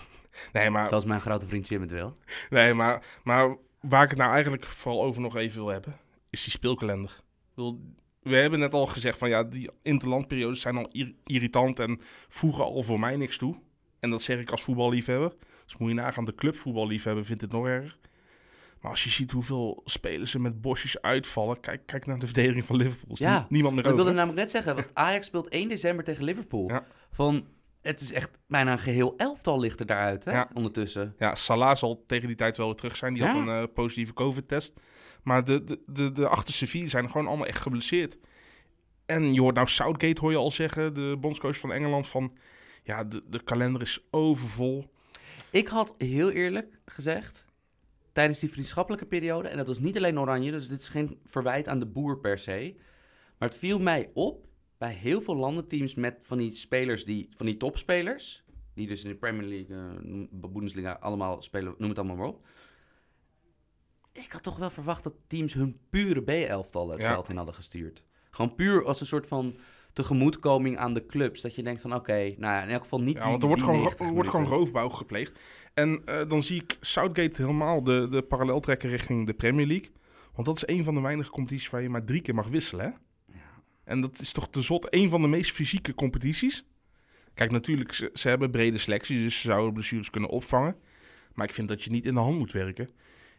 [0.52, 2.16] Nee, maar Zoals mijn grote vriend Jim het wil.
[2.50, 5.96] Nee, maar, maar waar ik het nou eigenlijk vooral over nog even wil hebben,
[6.30, 7.20] is die speelkalender.
[8.22, 12.64] We hebben net al gezegd van ja, die interlandperiodes zijn al ir- irritant en voegen
[12.64, 13.54] al voor mij niks toe.
[14.00, 15.32] En dat zeg ik als voetballiefhebber.
[15.64, 17.98] Dus moet je nagaan, de clubvoetballiefhebber vindt het nog erger.
[18.80, 22.64] Maar als je ziet hoeveel spelers er met bosjes uitvallen, kijk, kijk naar de verdediging
[22.64, 23.16] van Liverpool.
[23.18, 26.24] Ja, nie- niemand meer Ik wilde namelijk net zeggen, want Ajax speelt 1 december tegen
[26.24, 26.68] Liverpool.
[26.68, 26.86] Ja.
[27.10, 27.46] Van,
[27.86, 30.50] het is echt bijna een geheel elftal ligt er daaruit, hè, Ja.
[30.54, 31.14] ondertussen.
[31.18, 33.14] Ja, Salah zal tegen die tijd wel weer terug zijn.
[33.14, 34.72] Die had een eh, positieve COVID-test.
[35.22, 38.18] Maar de, de, de, de achterste vier zijn gewoon allemaal echt geblesseerd.
[39.06, 42.36] En je hoort nou Southgate, hoor je al zeggen, de bondscoach van Engeland, van...
[42.82, 44.84] Ja, de, de kalender is overvol.
[45.50, 47.44] Ik had heel eerlijk gezegd,
[48.12, 51.68] tijdens die vriendschappelijke periode, en dat was niet alleen Oranje, dus dit is geen verwijt
[51.68, 52.74] aan de boer per se,
[53.38, 54.46] maar het viel mij op
[54.78, 59.08] bij heel veel landenteams met van die spelers, die, van die topspelers, die dus in
[59.10, 62.46] de Premier League, noem- Bundesliga allemaal spelen, noem het allemaal maar op.
[64.12, 67.12] Ik had toch wel verwacht dat teams hun pure B-elftal het Ja.
[67.12, 68.02] veld in hadden gestuurd.
[68.30, 69.56] Gewoon puur als een soort van
[69.92, 71.40] tegemoetkoming aan de clubs.
[71.40, 73.48] Dat je denkt van oké, nou ja, in elk geval niet Ja, die- want er
[73.48, 75.38] wordt gewoon, 90 er wordt gewoon roofbouw gepleegd.
[75.74, 79.90] En eh, dan zie ik Southgate helemaal de, de parallel trekken richting de Premier League.
[80.34, 82.84] Want dat is een van de weinige competities waar je maar drie keer mag wisselen,
[82.84, 82.90] hè?
[83.86, 84.86] En dat is toch te zot.
[84.90, 86.64] Een van de meest fysieke competities.
[87.34, 90.76] Kijk, natuurlijk, ze, ze hebben brede selecties, dus ze zouden blessures kunnen opvangen.
[91.34, 92.88] Maar ik vind dat je niet in de hand moet werken.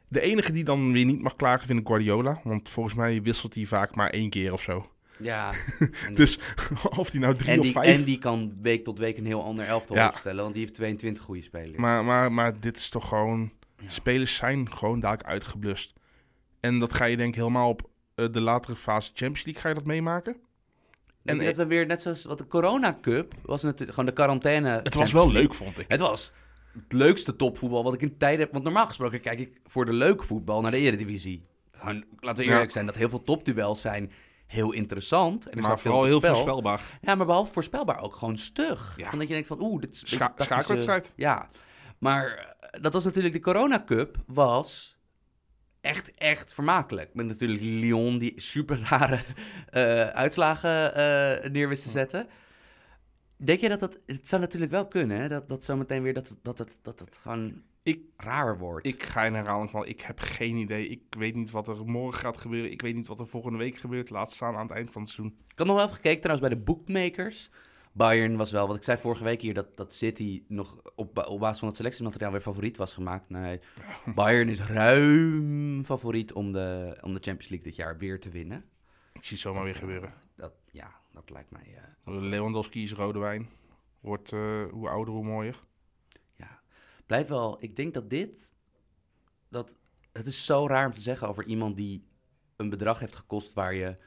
[0.07, 2.41] De enige die dan weer niet mag klagen vind ik Guardiola.
[2.43, 4.91] Want volgens mij wisselt hij vaak maar één keer of zo.
[5.19, 5.51] Ja,
[6.13, 6.39] Dus
[6.97, 7.97] of hij nou drie en, of die, vijf...
[7.97, 10.07] en die kan week tot week een heel ander elftal Ja.
[10.07, 11.77] opstellen, want die heeft 22 goede spelers.
[11.77, 13.51] Maar, maar, maar dit is toch gewoon...
[13.81, 13.89] Ja.
[13.89, 15.93] Spelers zijn gewoon dadelijk uitgeblust.
[16.59, 17.89] En dat ga je denk ik helemaal op
[18.25, 20.35] de latere fase Champions League ga je dat meemaken.
[21.25, 24.69] en dat we weer net zoals wat de Corona Cup was natuurlijk gewoon de quarantaine.
[24.83, 25.41] Het was wel League.
[25.41, 25.85] leuk, vond ik.
[25.87, 26.31] Het was
[26.73, 28.51] het leukste topvoetbal wat ik in tijden heb.
[28.51, 31.45] Want normaal gesproken kijk ik voor de leuke voetbal naar de Eredivisie.
[31.71, 32.51] Gewoon, laten we Ja.
[32.53, 34.11] eerlijk zijn, dat heel veel topduels zijn
[34.47, 35.45] heel interessant.
[35.45, 36.99] En er Maar veel vooral op heel voorspelbaar.
[37.01, 38.93] Ja, maar behalve voorspelbaar ook gewoon stug.
[38.97, 39.11] Ja.
[39.11, 41.01] Omdat je denkt van, oeh, dit is Scha-.
[41.15, 41.49] Ja,
[41.97, 44.96] maar eh, dat was natuurlijk de Corona Cup was
[45.87, 47.13] echt, echt vermakelijk.
[47.13, 49.19] Met natuurlijk Lyon die super rare
[49.69, 52.27] eh, uitslagen eh, neer wist te zetten.
[53.35, 53.97] Denk je dat dat...
[54.05, 55.27] Het zou natuurlijk wel kunnen, hè?
[55.27, 58.87] Dat, dat zometeen weer dat, dat, dat, dat het gewoon Ik, raar wordt.
[58.87, 60.87] ik ga in herhaling van, ik heb geen idee.
[60.87, 62.71] Ik weet niet wat er morgen gaat gebeuren.
[62.71, 64.09] Ik weet niet wat er volgende week gebeurt.
[64.09, 65.37] Laat staan aan het eind van het seizoen.
[65.47, 67.49] Ik had nog wel even gekeken trouwens bij de bookmakers.
[67.97, 71.39] Bayern was wel, wat ik zei vorige week hier, dat, dat City nog op, op
[71.39, 73.29] basis van het selectiemateriaal weer favoriet was gemaakt.
[73.29, 73.59] Nee,
[74.15, 78.65] Bayern is ruim favoriet om de, om de Champions League dit jaar weer te winnen.
[79.13, 80.13] Ik zie het zomaar weer gebeuren.
[80.35, 81.75] Dat, ja, dat lijkt mij...
[82.05, 83.49] Lewandowski is rode wijn.
[83.99, 85.63] Wordt eh, hoe ouder, hoe mooier.
[86.35, 86.61] ja.
[87.05, 88.49] Blijf wel, ik denk dat dit,
[89.49, 89.79] dat,
[90.11, 92.07] het is zo raar om te zeggen over iemand die
[92.55, 93.97] een bedrag heeft gekost waar je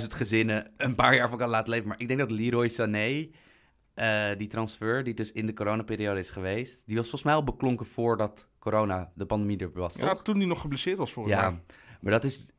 [0.00, 1.88] 10.000 gezinnen een paar jaar van kan laten leven.
[1.88, 3.28] Maar ik denk dat Leroy Sané
[3.94, 7.44] eh, die transfer, die dus in de coronaperiode is geweest, die was volgens mij al
[7.44, 10.22] beklonken voordat corona, de pandemie er was, Ja, toch?
[10.22, 11.60] toen hij nog geblesseerd was vorig Ja, jaar.
[12.00, 12.50] maar dat is...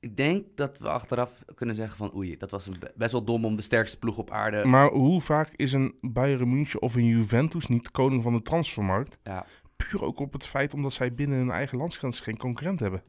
[0.00, 2.16] Ik denk dat we achteraf kunnen zeggen van...
[2.16, 4.64] Oei, dat was best wel dom om de sterkste ploeg op aarde...
[4.64, 9.18] Maar hoe vaak is een Bayern München of een Juventus niet koning van de transfermarkt?
[9.22, 13.02] Ja, Puur ook op het feit omdat zij binnen hun eigen landsgrens geen concurrent hebben.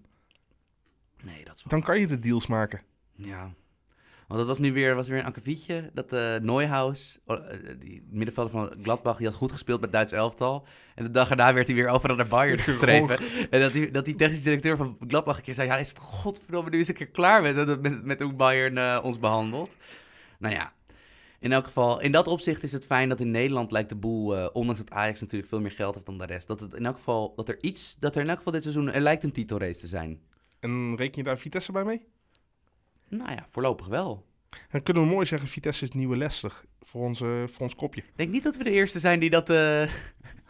[1.23, 1.71] Nee, dat is wel...
[1.71, 2.81] Dan kan je de deals maken.
[3.15, 3.53] Ja.
[4.29, 5.89] Want dat was nu weer, was weer een akkefietje.
[5.93, 10.11] Dat eh Neuhaus, oh, eh, die middenvelder van Gladbach, die had goed gespeeld met Duits
[10.11, 10.65] elftal.
[10.95, 13.19] En de dag erna werd hij weer overal naar Bayern geschreven.
[13.49, 15.67] En dat die, dat die technisch directeur van Gladbach een keer zei...
[15.67, 18.77] Ja, is het godverdomme nu eens een keer klaar met, met, met, met hoe Bayern
[18.77, 19.75] eh, ons behandelt.
[20.39, 20.73] Nou ja,
[21.39, 24.47] in elk geval, in dat opzicht is het fijn dat in Nederland lijkt de boel...
[24.47, 26.47] ondanks dat Ajax natuurlijk veel meer geld heeft dan de rest...
[26.47, 28.91] dat, het in elk geval, dat er iets, dat er in elk geval dit seizoen...
[28.91, 30.19] er lijkt een titelrace te zijn.
[30.59, 32.01] En reken je daar Vitesse bij mee?
[33.07, 34.25] Nou ja, voorlopig wel.
[34.71, 38.01] Dan kunnen we mooi zeggen, Vitesse is nieuwe Leicester voor, onze, voor ons kopje.
[38.01, 39.49] Ik denk niet dat we de eerste zijn die dat...
[39.49, 39.81] eh,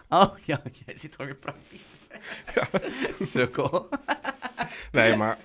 [0.10, 1.88] Oh, ja, jij zit alweer praktisch.
[3.32, 3.90] Sukkel.
[4.92, 5.38] Nee, maar,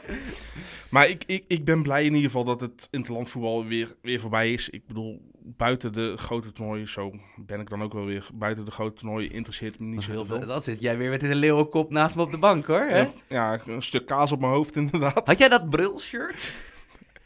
[0.88, 4.52] maar ik, ik, ik ben blij in ieder geval dat het interlandvoetbal weer, weer voorbij
[4.52, 4.70] is.
[4.70, 8.28] Ik bedoel, buiten de grote toernooien, zo ben ik dan ook wel weer.
[8.34, 10.46] Buiten de grote toernooien interesseert me niet zo heel veel.
[10.46, 12.80] Dan zit jij weer met een leeuwenkop naast me op de bank, hoor.
[12.80, 12.98] Hè?
[12.98, 15.26] Ja, ja, een stuk kaas op mijn hoofd inderdaad.
[15.26, 16.52] Had jij dat brilshirt?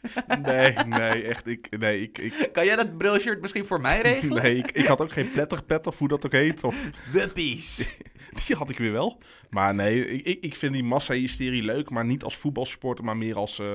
[0.41, 1.47] Nee, nee, echt.
[1.47, 4.43] Ik, nee, ik, ik, Kan jij dat brilshirt misschien voor mij regelen?
[4.43, 6.63] nee ik, ik had ook geen pletterpet of hoe dat ook heet.
[6.63, 7.77] Of, Wuppies.
[8.47, 9.21] die had ik weer wel.
[9.49, 11.89] Maar nee, ik, ik- vind die massa-hysterie leuk.
[11.89, 13.67] Maar niet als voetbalsupporter, maar meer als, eh,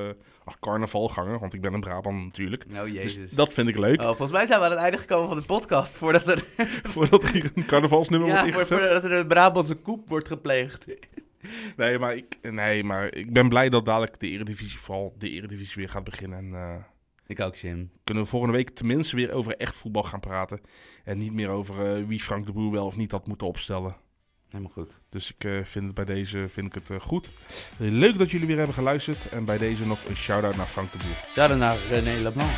[0.44, 1.38] als carnavalganger.
[1.38, 2.64] Want ik ben een Brabant natuurlijk.
[2.68, 3.30] Nou, Dus jezus.
[3.30, 4.00] dat vind ik leuk.
[4.00, 5.96] Oh, volgens mij zijn we aan het einde gekomen van de podcast.
[5.96, 6.44] Voordat er,
[6.94, 8.68] Voordat er een carnavalsnummer ja, wordt ingezet.
[8.78, 10.84] voordat er een Brabantse koep wordt gepleegd.
[11.76, 15.74] Nee, maar ik, nee, maar ik ben blij dat dadelijk de Eredivisie, vooral de Eredivisie
[15.76, 16.38] weer gaat beginnen.
[16.38, 16.74] En eh,
[17.26, 17.90] Ik ook, Jim.
[18.04, 20.60] kunnen we volgende week tenminste weer over echt voetbal gaan praten.
[21.04, 23.96] En niet meer over eh, wie Frank de Boer wel of niet had moeten opstellen.
[24.48, 24.98] Helemaal goed.
[25.08, 27.30] Dus ik eh, vind het bij deze vind ik het, goed.
[27.76, 29.28] Leuk dat jullie weer hebben geluisterd.
[29.28, 31.32] En bij deze nog een shout-out naar Frank de Boer.
[31.34, 32.50] Ja, dan naar René Leblanc.